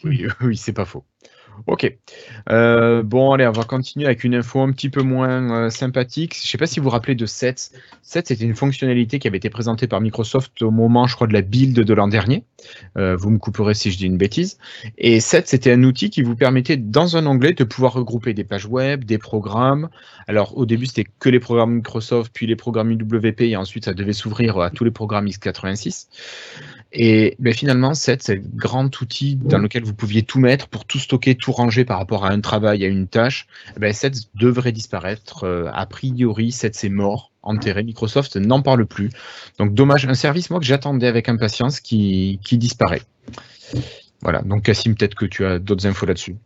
[0.04, 1.04] Oui, oui, c'est pas faux.
[1.66, 1.92] Ok.
[2.50, 6.34] Euh, bon, allez, on va continuer avec une info un petit peu moins euh, sympathique.
[6.34, 7.72] Je ne sais pas si vous vous rappelez de Sets.
[8.02, 11.32] Sets, c'était une fonctionnalité qui avait été présentée par Microsoft au moment, je crois, de
[11.32, 12.44] la build de l'an dernier.
[12.96, 14.58] Euh, vous me couperez si je dis une bêtise.
[14.96, 18.44] Et Sets, c'était un outil qui vous permettait, dans un onglet, de pouvoir regrouper des
[18.44, 19.88] pages web, des programmes.
[20.26, 23.94] Alors, au début, c'était que les programmes Microsoft, puis les programmes UWP, et ensuite, ça
[23.94, 26.06] devait s'ouvrir à tous les programmes x86.
[26.92, 30.98] Et ben, finalement, c'est le grand outil dans lequel vous pouviez tout mettre pour tout
[30.98, 33.46] stocker, tout ranger par rapport à un travail, à une tâche.
[33.78, 35.44] Ben, Set devrait disparaître.
[35.44, 37.82] Euh, a priori, Set, c'est mort, enterré.
[37.82, 39.10] Microsoft n'en parle plus.
[39.58, 40.06] Donc, dommage.
[40.06, 43.02] Un service, moi, que j'attendais avec impatience qui, qui disparaît.
[44.22, 44.40] Voilà.
[44.40, 46.36] Donc, Cassim, peut-être que tu as d'autres infos là-dessus.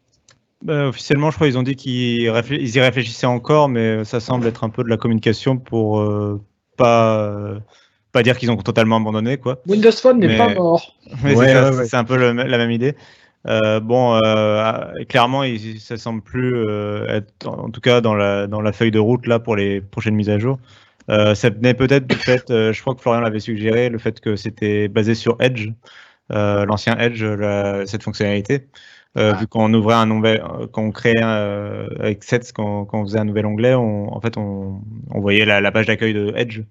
[0.62, 4.64] Bah, officiellement, je crois qu'ils ont dit qu'ils y réfléchissaient encore, mais ça semble être
[4.64, 6.40] un peu de la communication pour euh,
[6.76, 7.28] pas.
[7.28, 7.60] Euh,
[8.12, 9.60] pas dire qu'ils ont totalement abandonné quoi.
[9.66, 10.94] Windows Phone n'est pas mort.
[11.24, 12.94] c'est un peu la même idée.
[13.48, 18.46] Euh, bon, euh, clairement, il, ça semble plus euh, être, en tout cas dans la,
[18.46, 20.58] dans la feuille de route là pour les prochaines mises à jour.
[21.08, 24.88] ça venait peut-être du fait, je crois que Florian l'avait suggéré, le fait que c'était
[24.88, 25.70] basé sur Edge,
[26.30, 27.24] l'ancien Edge,
[27.86, 28.66] cette fonctionnalité.
[29.14, 29.34] Ah.
[29.34, 33.74] Vu qu'on ouvrait un nouvel, qu'on créait avec Sets, quand, on faisait un nouvel onglet,
[33.74, 36.62] on, en fait, on, on voyait la, la page d'accueil de Edge.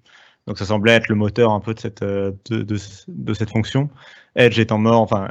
[0.46, 3.90] Donc ça semblait être le moteur un peu de cette, euh, de, de, cette fonction.
[4.34, 5.28] Edge étant mort, enfin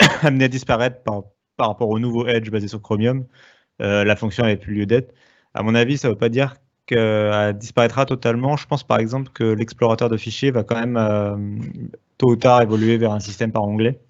[0.22, 1.24] amené à disparaître par,
[1.56, 3.26] par rapport au nouveau Edge basé sur Chromium,
[3.82, 5.12] euh, la fonction n'avait plus lieu d'être.
[5.52, 8.56] À mon avis, ça ne veut pas dire qu'elle disparaîtra totalement.
[8.56, 11.36] Je pense par exemple que l'explorateur de fichiers va quand même euh,
[12.18, 14.00] tôt ou tard évoluer vers un système par onglet.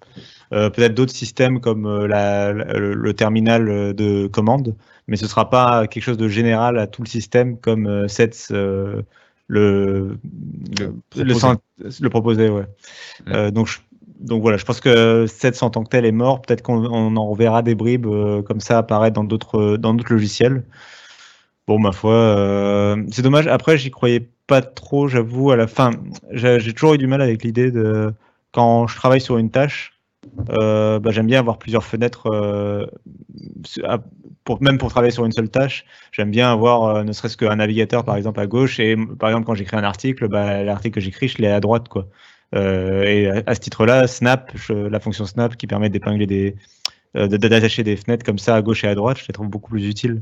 [0.51, 4.75] Peut-être d'autres systèmes comme la, le, terminal de commande,
[5.07, 8.53] mais ce ne sera pas quelque chose de général à tout le système comme Sets
[9.47, 10.17] le,
[11.15, 12.49] le, proposer.
[12.49, 12.65] ouais.
[13.27, 13.69] Euh, donc,
[14.19, 16.41] donc voilà, je pense que 700 en tant que tel est mort.
[16.41, 20.63] Peut-être qu'on en reverra des bribes euh, comme ça apparaître dans d'autres dans d'autres logiciels.
[21.67, 23.47] Bon, ma foi, euh, c'est dommage.
[23.47, 25.51] Après, j'y croyais pas trop, j'avoue.
[25.51, 25.91] À la fin,
[26.31, 28.13] j'ai toujours eu du mal avec l'idée de
[28.51, 29.94] quand je travaille sur une tâche,
[30.49, 32.85] euh, bah, j'aime bien avoir plusieurs fenêtres, euh,
[34.61, 35.85] même pour travailler sur une seule tâche.
[36.11, 38.79] J'aime bien avoir euh, ne serait-ce qu'un navigateur, par exemple, à gauche.
[38.79, 41.87] Et par exemple, quand j'écris un article, bah, l'article que j'écris, je l'ai à droite.
[41.89, 42.07] Quoi.
[42.53, 46.55] Et à, ce titre-là, Snap, la fonction Snap qui permet d'épingler des,
[47.15, 49.71] de- d'attacher des fenêtres comme ça à gauche et à droite, je les trouve beaucoup
[49.71, 50.21] plus utiles.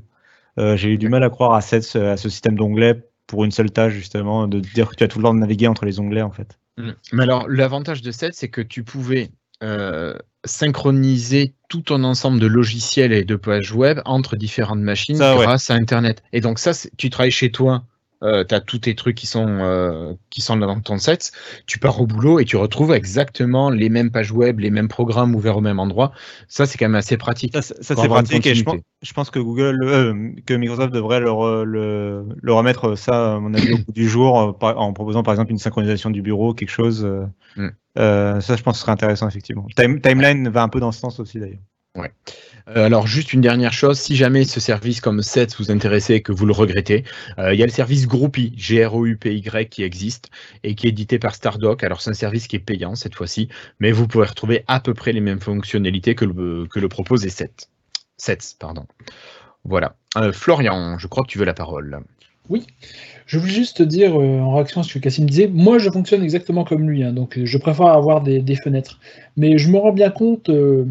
[0.57, 3.71] J'ai eu du mal à croire à, cette- à ce système d'onglets pour une seule
[3.71, 6.21] tâche, justement, de dire que tu as tout le temps de naviguer entre les onglets,
[6.21, 6.57] en fait.
[6.77, 6.91] Mm.
[7.13, 9.31] Mais alors, l'avantage de cette, c'est que tu pouvais
[9.63, 10.13] euh,
[10.45, 15.45] synchroniser tout ton ensemble de logiciels et de pages web entre différentes machines Ça, ouais.
[15.45, 16.23] grâce à Internet.
[16.33, 17.83] Et donc ça, tu travailles chez toi,
[18.21, 21.33] tu as tous tes trucs qui sont, euh, qui sont dans ton set,
[21.67, 25.35] tu pars au boulot et tu retrouves exactement les mêmes pages web, les mêmes programmes
[25.35, 26.13] ouverts au même endroit.
[26.47, 27.53] Ça, c'est quand même assez pratique.
[27.53, 28.85] Ça, c'est- ça, pratique et je pense, continuité.
[29.01, 33.39] je pense que Google, euh, que Microsoft devrait le, re- le, le remettre ça, à
[33.39, 36.21] mon avis, au bout du jour, euh, par- en proposant par exemple une synchronisation du
[36.21, 37.03] bureau, quelque chose.
[37.05, 37.25] euh,
[37.57, 37.67] Mm.
[37.97, 39.67] Euh, ça, je pense que ce serait intéressant, effectivement.
[39.75, 41.59] Time- Timeline va un peu dans ce sens aussi, d'ailleurs.
[42.69, 46.21] Euh, alors, juste une dernière chose, si jamais ce service comme SET vous intéresse et
[46.21, 47.03] que vous le regrettez,
[47.37, 50.29] euh, il y a le service Groupy, G-R-O-U-P-Y, qui existe
[50.63, 51.83] et qui est édité par Stardock.
[51.83, 54.93] Alors, c'est un service qui est payant cette fois-ci, mais vous pourrez retrouver à peu
[54.93, 57.51] près les mêmes fonctionnalités que le, que le propose SET.
[58.17, 58.87] SET, pardon.
[59.65, 59.95] Voilà.
[60.31, 62.01] Florian, je crois que tu veux la parole.
[63.25, 65.89] Je voulais juste te dire, euh, en réaction à ce que Cassim disait, moi je
[65.89, 68.99] fonctionne exactement comme lui, hein, donc euh, je préfère avoir des, fenêtres.
[69.37, 70.85] Mais je me rends bien compte, euh,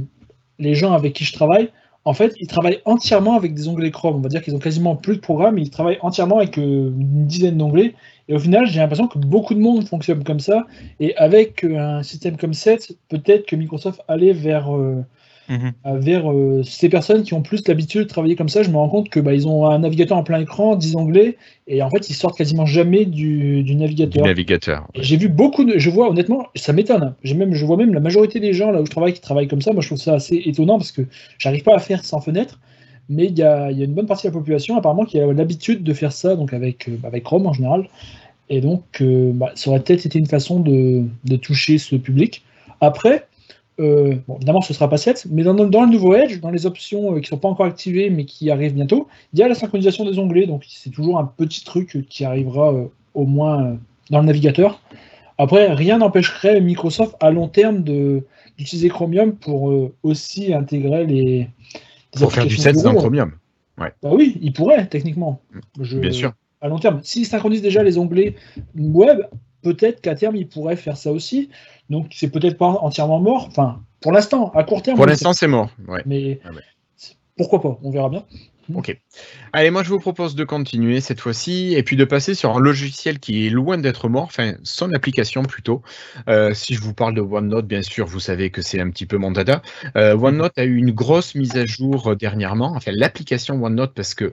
[0.59, 1.71] les gens avec qui je travaille,
[2.05, 4.17] en fait, ils travaillent entièrement avec des onglets Chrome.
[4.17, 7.57] On va dire qu'ils ont quasiment plus de programmes, ils travaillent entièrement avec une dizaine
[7.57, 7.95] d'onglets.
[8.29, 10.67] Et au final, j'ai l'impression que beaucoup de monde fonctionne comme ça.
[10.99, 14.69] Et avec un système comme Set, peut-être que Microsoft allait vers,
[15.51, 18.63] euh, à- vers euh, ces personnes qui ont plus l'habitude de travailler comme ça.
[18.63, 21.37] Je me rends compte que bah, ils ont un navigateur en plein écran, 10 onglets,
[21.67, 24.23] et en fait, ils sortent quasiment jamais du, du Du navigateur.
[24.23, 24.87] navigateur.
[24.95, 27.15] J'ai vu beaucoup de, je vois honnêtement, ça m'étonne.
[27.25, 29.49] J'ai même, je vois même la majorité des gens là où je travaille qui travaillent
[29.49, 29.73] comme ça.
[29.73, 31.03] Moi, je trouve ça assez étonnant parce que
[31.39, 32.61] j'arrive pas à faire sans fenêtre.
[33.09, 35.19] Mais il y a, il y a une bonne partie de la population apparemment qui
[35.21, 37.89] a l'habitude de faire ça, donc avec, euh, avec Chrome en général.
[38.51, 42.45] Et donc, euh, bah, ça aurait peut-être été une façon de, de toucher ce public.
[42.81, 43.27] Après,
[43.83, 46.65] euh, bon, évidemment, ce sera pas 7, mais dans, dans le nouveau Edge, dans les
[46.67, 49.55] options euh, qui sont pas encore activées mais qui arrivent bientôt, il y a la
[49.55, 50.47] synchronisation des onglets.
[50.47, 53.77] Donc, c'est toujours un petit truc qui arrivera euh, au moins
[54.11, 54.81] dans le navigateur.
[55.39, 61.49] Après, rien n'empêcherait Microsoft à long terme d'utiliser Chromium pour euh, aussi intégrer les, les
[62.21, 63.03] Pour faire du applications SET dans bureau.
[63.03, 63.33] Chromium.
[63.79, 65.41] Bah oui, il pourrait techniquement.
[65.81, 66.33] Je- Bien sûr.
[66.61, 67.01] À long terme.
[67.03, 68.37] S'il synchronise déjà les onglets
[68.77, 69.23] web,
[69.63, 71.51] peut-être qu'à terme il pourrait faire ça aussi.
[71.91, 73.47] Donc c'est peut-être pas entièrement mort.
[73.49, 74.97] Enfin, pour l'instant, à court terme.
[74.97, 75.71] Pour l'instant, c'est mort.
[75.89, 76.03] Ouais.
[76.07, 76.63] Mais Ah ouais.
[77.37, 78.25] pourquoi pas On verra bien.
[78.75, 78.97] Ok.
[79.53, 82.61] Allez, moi je vous propose de continuer cette fois-ci et puis de passer sur un
[82.61, 85.83] logiciel qui est loin d'être mort, enfin son application plutôt.
[86.29, 89.05] Euh, si je vous parle de OneNote, bien sûr, vous savez que c'est un petit
[89.05, 89.63] peu mon dada.
[89.97, 94.15] Euh, OneNote a eu une grosse mise à jour euh, dernièrement, enfin l'application OneNote parce
[94.15, 94.33] que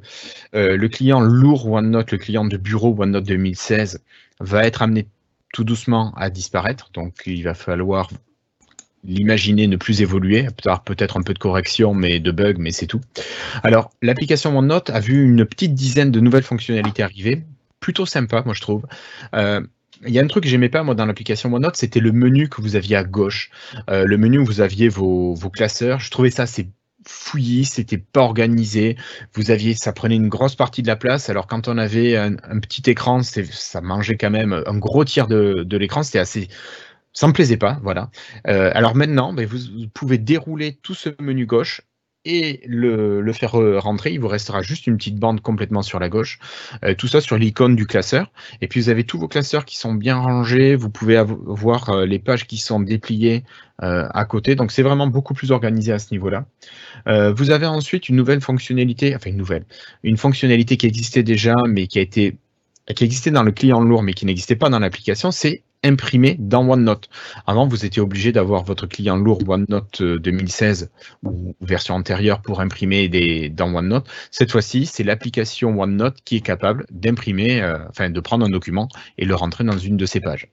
[0.55, 4.03] euh, le client lourd OneNote, le client de bureau OneNote 2016
[4.39, 5.07] va être amené
[5.53, 6.89] tout doucement à disparaître.
[6.93, 8.09] Donc il va falloir
[9.03, 10.47] l'imaginer ne plus évoluer,
[10.85, 13.01] peut-être un peu de correction, mais de bugs, mais c'est tout.
[13.63, 17.43] Alors, l'application OneNote a vu une petite dizaine de nouvelles fonctionnalités arriver,
[17.79, 18.85] plutôt sympa, moi je trouve.
[19.33, 19.61] Euh,
[20.05, 22.49] il y a un truc que j'aimais pas moi dans l'application OneNote, c'était le menu
[22.49, 23.51] que vous aviez à gauche,
[23.89, 25.99] Euh, le menu où vous aviez vos, vos classeurs.
[25.99, 26.69] Je trouvais ça assez
[27.09, 28.95] fouillis, c'était pas organisé.
[29.33, 31.29] Vous aviez, ça prenait une grosse partie de la place.
[31.29, 35.77] Alors quand on avait un, petit écran, ça mangeait quand même un gros tiers de,
[35.77, 36.03] l'écran.
[36.03, 36.47] C'était assez,
[37.13, 38.09] ça me plaisait pas, voilà.
[38.47, 41.81] Euh, alors maintenant, ben, vous pouvez dérouler tout ce menu gauche
[42.29, 44.11] et le, faire rentrer.
[44.11, 46.39] Il vous restera juste une petite bande complètement sur la gauche.
[46.83, 48.31] Euh, tout ça sur l'icône du classeur.
[48.61, 50.75] Et puis vous avez tous vos classeurs qui sont bien rangés.
[50.75, 53.43] Vous pouvez avo- voir euh, les pages qui sont dépliées
[53.81, 54.55] euh, à côté.
[54.55, 56.45] Donc c'est vraiment beaucoup plus organisé à ce niveau-là.
[57.07, 59.65] Vous avez ensuite une nouvelle fonctionnalité, enfin une nouvelle,
[60.03, 62.37] une fonctionnalité qui existait déjà, mais qui a été
[62.93, 66.67] qui existait dans le client lourd, mais qui n'existait pas dans l'application, c'est imprimer dans
[66.67, 67.09] OneNote.
[67.47, 70.91] Avant, vous étiez obligé d'avoir votre client lourd OneNote euh, 2016
[71.23, 74.07] ou version antérieure pour imprimer des, dans OneNote.
[74.31, 78.89] Cette fois-ci, c'est l'application OneNote qui est capable d'imprimer, euh, enfin de prendre un document
[79.17, 80.49] et le rentrer dans une de ses pages.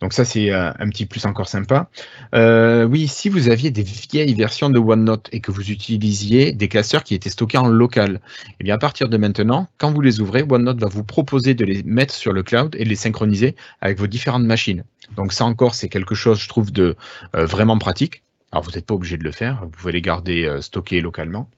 [0.00, 1.90] Donc ça, c'est euh, un petit plus encore sympa.
[2.34, 6.68] Euh, oui, si vous aviez des vieilles versions de OneNote et que vous utilisiez des
[6.68, 8.20] classeurs qui étaient stockés en local,
[8.60, 11.66] eh bien à partir de maintenant, quand vous les ouvrez, OneNote va vous proposer de
[11.66, 14.84] les mettre sur le cloud et de les synchroniser avec vos différentes machines.
[15.16, 16.96] Donc ça encore, c'est quelque chose, je trouve, de
[17.36, 18.22] euh, vraiment pratique.
[18.52, 21.48] Alors, vous n'êtes pas obligé de le faire, vous pouvez les garder euh, stockés localement.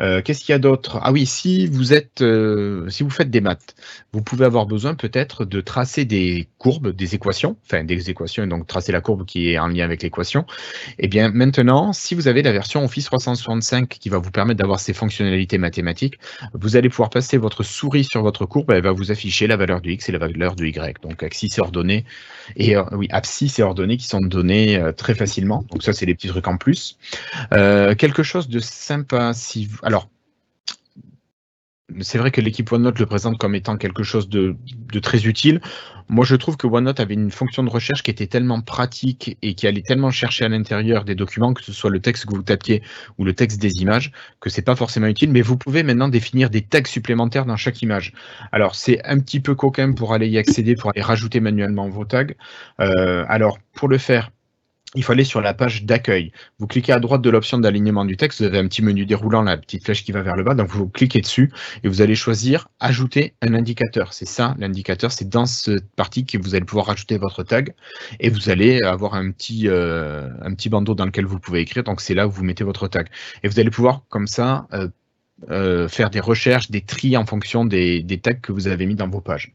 [0.00, 0.98] Euh, Qu'est-ce qu'il y a d'autre?
[1.00, 3.76] Ah oui, si vous êtes, euh, si vous faites des maths,
[4.12, 8.48] vous pouvez avoir besoin peut-être de tracer des courbes, des équations, enfin des équations, et
[8.48, 10.44] donc tracer la courbe qui est en lien avec l'équation.
[10.98, 14.80] Eh bien, maintenant, si vous avez la version Office 365 qui va vous permettre d'avoir
[14.80, 16.18] ces fonctionnalités mathématiques,
[16.52, 19.80] vous allez pouvoir passer votre souris sur votre courbe, elle va vous afficher la valeur
[19.80, 21.00] du x et la valeur du y.
[21.00, 22.04] Donc, axis et ordonnées,
[22.56, 25.64] et euh, oui, abscisse et ordonnées qui sont données très facilement.
[25.70, 26.98] Donc, ça, c'est des petits trucs en plus.
[27.52, 29.78] Euh, quelque chose de sympa, si vous...
[29.82, 30.08] alors
[32.00, 34.56] c'est vrai que l'équipe OneNote le présente comme étant quelque chose de,
[34.92, 35.60] de, très utile.
[36.08, 39.54] Moi, je trouve que OneNote avait une fonction de recherche qui était tellement pratique et
[39.54, 42.42] qui allait tellement chercher à l'intérieur des documents, que ce soit le texte que vous
[42.42, 42.82] tapiez
[43.18, 45.30] ou le texte des images, que c'est pas forcément utile.
[45.30, 48.12] Mais vous pouvez maintenant définir des tags supplémentaires dans chaque image.
[48.52, 52.04] Alors, c'est un petit peu coquin pour aller y accéder, pour aller rajouter manuellement vos
[52.04, 52.26] tags.
[52.80, 54.30] Euh, alors, pour le faire,
[54.94, 56.32] il faut aller sur la page d'accueil.
[56.58, 59.42] Vous cliquez à droite de l'option d'alignement du texte, vous avez un petit menu déroulant,
[59.42, 61.52] la petite flèche qui va vers le bas, donc vous cliquez dessus
[61.82, 64.12] et vous allez choisir ajouter un indicateur.
[64.12, 67.74] C'est ça l'indicateur, c'est dans cette partie que vous allez pouvoir rajouter votre tag
[68.20, 71.84] et vous allez avoir un petit, euh, un petit bandeau dans lequel vous pouvez écrire,
[71.84, 73.08] donc c'est là où vous mettez votre tag.
[73.42, 74.88] Et vous allez pouvoir comme ça euh,
[75.50, 78.94] euh, faire des recherches, des tris en fonction des, des, tags que vous avez mis
[78.94, 79.52] dans vos pages.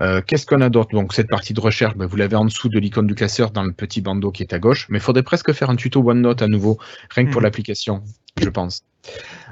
[0.00, 0.90] Euh, Qu'est-ce qu'on a d'autre?
[0.90, 3.62] Donc cette partie de recherche, ben, vous l'avez en dessous de l'icône du classeur dans
[3.62, 6.42] le petit bandeau qui est à gauche, mais il faudrait presque faire un tuto OneNote
[6.42, 6.78] à nouveau,
[7.10, 7.44] rien que pour mmh.
[7.44, 8.02] l'application,
[8.36, 8.82] je pense.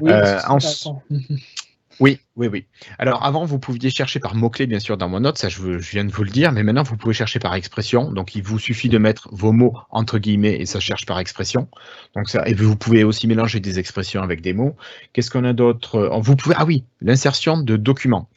[0.01, 0.59] Oui, euh, en...
[1.99, 2.67] Oui, oui, oui.
[2.99, 6.13] Alors avant, vous pouviez chercher par mots-clés, bien sûr, dans OneNote, ça je, viens de
[6.13, 8.13] vous le dire, mais maintenant, vous pouvez chercher par expression.
[8.13, 11.69] Donc, il vous suffit de mettre vos mots entre guillemets et ça cherche par expression.
[12.15, 14.77] Donc, ça, et vous pouvez aussi mélanger des expressions avec des mots.
[15.13, 16.11] Qu'est-ce qu'on a d'autre?
[16.23, 18.29] Vous pouvez, ah oui, l'insertion de documents.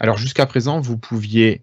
[0.00, 1.62] Alors, jusqu'à présent, vous pouviez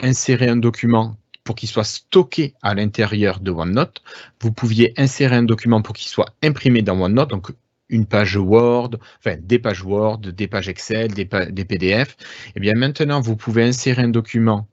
[0.00, 4.02] insérer un document pour qu'il soit stocké à l'intérieur de OneNote.
[4.40, 7.50] Vous pouviez insérer un document pour qu'il soit imprimé dans OneNote, donc
[7.88, 12.16] une page Word, enfin des pages Word, des pages Excel, des, PDF,
[12.56, 14.66] eh bien maintenant vous pouvez insérer un document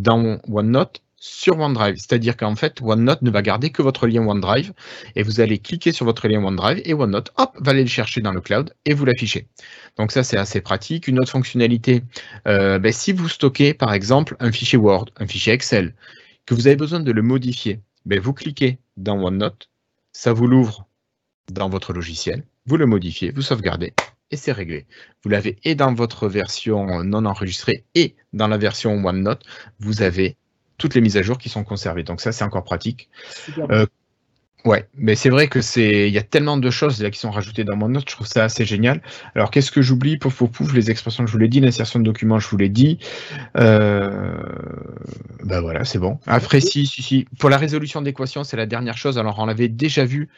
[0.00, 1.94] dans OneNote sur OneDrive.
[1.96, 4.72] C'est-à-dire qu'en fait, OneNote ne va garder que votre lien OneDrive
[5.14, 8.20] et vous allez cliquer sur votre lien OneDrive et OneNote, hop, va aller le chercher
[8.20, 9.46] dans le cloud et vous l'affichez.
[9.96, 11.06] Donc ça, c'est assez pratique.
[11.06, 12.02] Une autre fonctionnalité,
[12.48, 15.94] euh, ben, si vous stockez par exemple un fichier Word, un fichier Excel,
[16.44, 19.70] que vous avez besoin de le modifier, ben, vous cliquez dans OneNote,
[20.12, 20.88] ça vous l'ouvre
[21.50, 23.94] dans votre logiciel, vous le modifiez, vous sauvegardez
[24.30, 24.86] et c'est réglé.
[25.22, 29.44] Vous l'avez et dans votre version non enregistrée et dans la version OneNote,
[29.78, 30.36] vous avez
[30.78, 32.02] toutes les mises à jour qui sont conservées.
[32.02, 33.08] Donc ça, c'est encore pratique.
[33.70, 33.86] Euh,
[34.64, 37.30] ouais, mais c'est vrai que c'est, il y a tellement de choses là qui sont
[37.30, 39.02] rajoutées dans OneNote, je trouve ça assez génial.
[39.34, 40.16] Alors qu'est-ce que j'oublie?
[40.16, 42.56] Pour pouf pouf les expressions que je vous l'ai dit, l'insertion de documents, je vous
[42.56, 42.98] l'ai dit.
[43.58, 44.42] Euh...
[45.44, 46.18] Ben voilà, c'est bon.
[46.26, 49.18] Après, si, si, si, pour la résolution d'équations, c'est la dernière chose.
[49.18, 50.30] Alors on l'avait déjà vu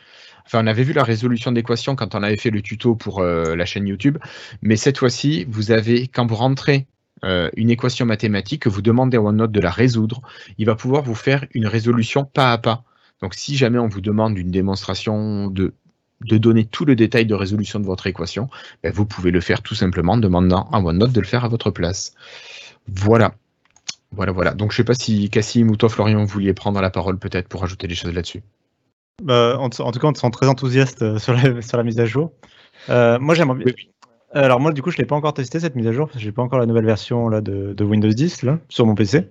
[0.47, 3.57] Enfin, on avait vu la résolution d'équation quand on avait fait le tuto pour euh,
[3.57, 4.19] la chaîne YouTube,
[4.63, 6.87] mais cette fois-ci, vous avez, quand vous rentrez
[7.25, 10.21] euh, une équation mathématique, que vous demandez à OneNote de la résoudre,
[10.59, 12.85] il va pouvoir vous faire une résolution pas à pas.
[13.23, 15.73] Donc, si jamais on vous demande une démonstration de,
[16.21, 18.51] de donner tout le détail de résolution de votre équation,
[18.83, 21.49] ben, vous pouvez le faire tout simplement en demandant à OneNote de le faire à
[21.49, 22.15] votre place.
[22.89, 23.35] Voilà.
[24.13, 24.53] Voilà, voilà.
[24.53, 27.19] Donc, je ne sais pas si Cassim ou toi, Florian, vous vouliez prendre la parole
[27.19, 28.43] peut-être pour ajouter des choses là-dessus.
[29.23, 32.01] Bah, en, en, tout cas, on te très enthousiaste euh, sur la, sur la mise
[32.01, 32.33] à jour.
[32.91, 33.73] Euh, moi, j'aimerais bien.
[34.33, 36.23] Alors moi, du coup, je l'ai pas encore testé cette mise à jour parce que
[36.23, 39.29] j'ai pas encore la nouvelle version là de, de Windows 10 là sur mon PC,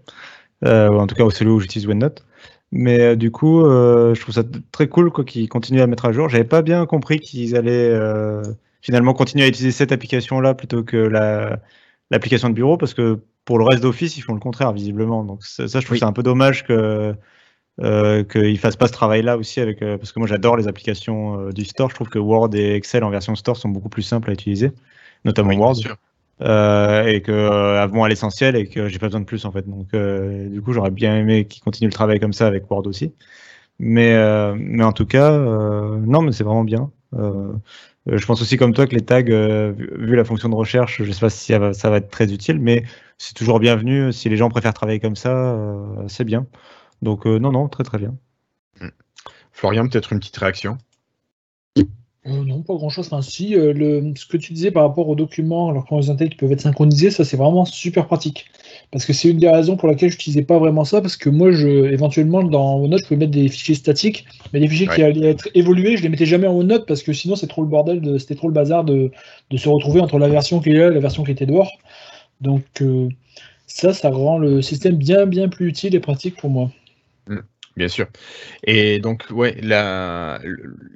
[0.64, 2.26] euh, en tout cas au celui où j'utilise OneNote.
[2.72, 6.30] Mais euh, du coup, je trouve ça très cool qu'ils continuent à mettre à jour.
[6.30, 7.94] J'avais pas bien compris qu'ils allaient
[8.82, 11.60] finalement continuer à utiliser cette application là plutôt que la
[12.10, 15.26] l'application de bureau parce que pour le reste d'Office, ils font le contraire visiblement.
[15.26, 16.00] Donc ça, ça je trouve oui.
[16.00, 17.14] c'est un peu dommage que
[17.82, 21.40] euh, qu'ils fassent pas ce travail-là aussi avec euh, parce que moi j'adore les applications
[21.40, 21.90] euh, du store.
[21.90, 24.72] Je trouve que Word et Excel en version store sont beaucoup plus simples à utiliser,
[25.26, 25.78] notamment oui, Word,
[26.40, 29.68] et que vont à l'essentiel et que j'ai pas besoin de plus en fait.
[29.68, 33.12] Donc du coup j'aurais bien aimé qu'ils continuent le travail comme ça avec Word aussi.
[33.80, 34.14] Mais
[34.56, 36.92] mais en tout cas non mais c'est vraiment bien.
[37.14, 41.22] je pense aussi comme toi que les tags, vu la fonction de recherche, je sais
[41.22, 42.84] pas si ça va, ça va être très utile, mais
[43.18, 44.12] c'est toujours bienvenu.
[44.14, 45.58] Si les gens préfèrent travailler comme ça,
[46.08, 46.46] c'est bien.
[47.04, 48.16] Donc euh, non, non, très très bien.
[48.80, 48.88] Mm.
[49.52, 50.78] Florian, peut-être une petite réaction?
[52.26, 53.08] Euh, Non, pas grand-chose.
[53.08, 56.10] Enfin, si, euh, le, ce que tu disais par rapport aux documents, alors quand les
[56.10, 58.46] intègres qui peuvent être synchronisés, ça c'est vraiment super pratique.
[58.92, 61.30] Parce que c'est une des raisons pour laquelle je n'utilisais pas vraiment ça, parce que
[61.30, 64.96] moi, je, éventuellement, dans OneNote, je pouvais mettre des fichiers statiques, mais des fichiers ouais.
[64.96, 67.62] qui allaient être évolués, je les mettais jamais en OneNote, parce que sinon c'est trop
[67.62, 69.12] le bordel, c'était trop le bazar de,
[69.50, 71.72] de, se retrouver entre la version qui est là et la version qui était dehors.
[72.40, 73.10] Donc euh,
[73.68, 76.70] ça, ça rend le système bien bien plus utile et pratique pour moi.
[77.76, 78.06] Bien sûr.
[78.66, 80.40] Et donc, ouais, la...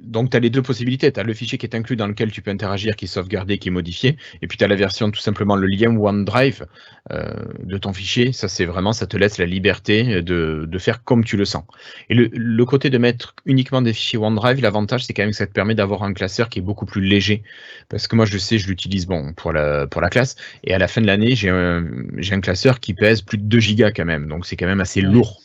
[0.00, 1.10] donc tu as les deux possibilités.
[1.10, 3.58] Tu as le fichier qui est inclus dans lequel tu peux interagir, qui est sauvegardé,
[3.58, 4.16] qui est modifié.
[4.42, 6.66] Et puis tu as la version, tout simplement, le lien OneDrive
[7.10, 8.30] euh, de ton fichier.
[8.32, 11.64] Ça, c'est vraiment, ça te laisse la liberté de, de faire comme tu le sens.
[12.10, 15.36] Et le, le, côté de mettre uniquement des fichiers OneDrive, l'avantage, c'est quand même que
[15.36, 17.42] ça te permet d'avoir un classeur qui est beaucoup plus léger.
[17.88, 20.36] Parce que moi, je sais, je l'utilise bon, pour, la, pour la classe.
[20.62, 23.58] Et à la fin de l'année, j'ai un, un classeur qui pèse plus de 2
[23.58, 24.28] gigas quand même.
[24.28, 25.40] Donc, c'est quand même assez lourd.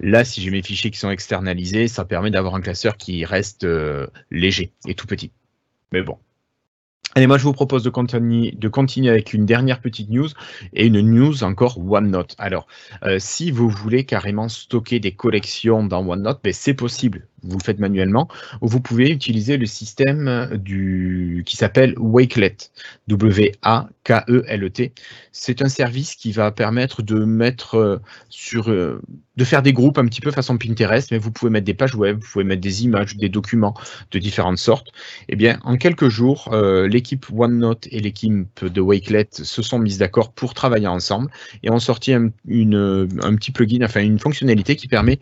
[0.00, 3.64] Là, si j'ai mes fichiers qui sont externalisés, ça permet d'avoir un classeur qui reste
[3.64, 5.32] euh, léger et tout petit.
[5.92, 6.18] Mais bon.
[7.14, 10.28] Allez, moi je vous propose de continuer, avec une dernière petite news
[10.72, 12.34] et une news encore OneNote.
[12.38, 12.66] Alors,
[13.02, 17.64] euh, si vous voulez carrément stocker des collections dans OneNote, ben, c'est possible vous le
[17.64, 18.28] faites manuellement,
[18.60, 22.56] ou vous pouvez utiliser le système du, qui s'appelle Wakelet,
[23.08, 24.92] W-A-K-E-L-E-T.
[25.32, 29.00] C'est un service qui va permettre de mettre euh, sur, euh,
[29.36, 31.94] de faire des groupes un petit peu façon Pinterest, mais vous pouvez mettre des pages
[31.94, 33.74] web, vous pouvez mettre des images, des documents
[34.10, 34.88] de différentes sortes.
[35.28, 39.98] Eh bien, en quelques jours, euh, l'équipe OneNote et l'équipe de Wakelet se sont mises
[39.98, 41.30] d'accord pour travailler ensemble
[41.62, 45.18] et ont sorti un, une, un petit plugin, enfin une fonctionnalité qui permet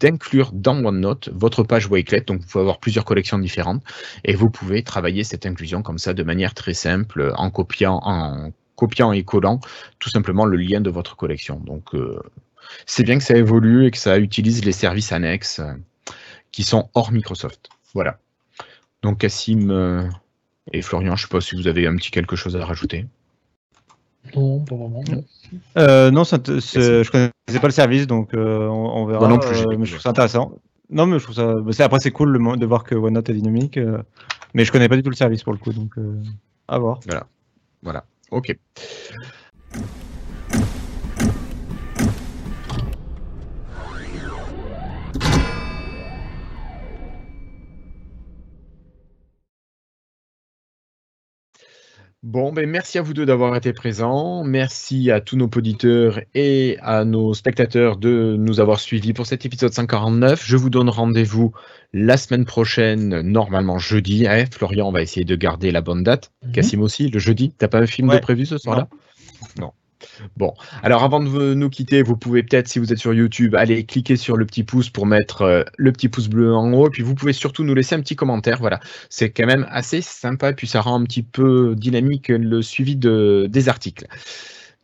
[0.00, 3.82] d'inclure dans OneNote votre page Wakelet, donc vous pouvez avoir plusieurs collections différentes
[4.24, 8.52] et vous pouvez travailler cette inclusion comme ça de manière très simple en copiant, en
[8.78, 9.60] copiant et collant
[9.98, 11.60] tout simplement le lien de votre collection.
[11.66, 12.18] Donc euh,
[12.86, 15.72] c'est bien que ça évolue et que ça utilise les services annexes euh,
[16.52, 17.68] qui sont hors Microsoft.
[17.92, 18.18] Voilà.
[19.02, 20.08] Donc Cassim euh,
[20.72, 23.06] et Florian, je ne sais pas si vous avez un petit quelque chose à rajouter.
[24.34, 25.02] Non, pas vraiment.
[26.10, 29.26] non, ça je connaissais pas le service, donc on, verra.
[29.26, 30.52] non plus, mais je trouve ça intéressant.
[30.90, 31.54] Non, mais je trouve ça.
[31.54, 33.76] Bah, après, c'est cool de voir que OneNote est dynamique.
[33.76, 34.02] Euh,
[34.54, 36.22] mais je connais pas du tout le service pour le coup, donc euh,
[36.66, 37.00] à voir.
[37.04, 37.26] Voilà.
[37.82, 38.04] Voilà.
[38.30, 38.56] Ok.
[52.24, 54.42] Bon, ben merci à vous deux d'avoir été présents.
[54.42, 59.46] Merci à tous nos auditeurs et à nos spectateurs de nous avoir suivis pour cet
[59.46, 60.44] épisode 149.
[60.44, 61.52] Je vous donne rendez-vous
[61.92, 64.26] la semaine prochaine, normalement jeudi.
[64.28, 66.32] Eh, Florian, on va essayer de garder la bonne date.
[66.42, 66.52] Mhm.
[66.52, 67.54] Cassim aussi, le jeudi.
[67.56, 68.88] T'as pas un film de prévu ce soir-là?
[69.60, 69.70] Non.
[70.36, 73.84] Bon, alors avant de nous quitter, vous pouvez peut-être, si vous êtes sur YouTube, aller
[73.84, 76.90] cliquer sur le petit pouce pour mettre euh, le petit pouce bleu en haut.
[76.90, 78.58] Puis vous pouvez surtout nous laisser un petit commentaire.
[78.60, 80.52] Voilà, c'est quand même assez sympa.
[80.52, 84.06] Puis ça rend un petit peu dynamique le suivi de, des articles.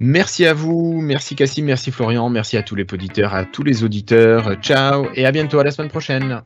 [0.00, 3.84] Merci à vous, merci Cassim, merci Florian, merci à tous les auditeurs, à tous les
[3.84, 4.56] auditeurs.
[4.60, 6.42] Ciao et à bientôt à la semaine prochaine.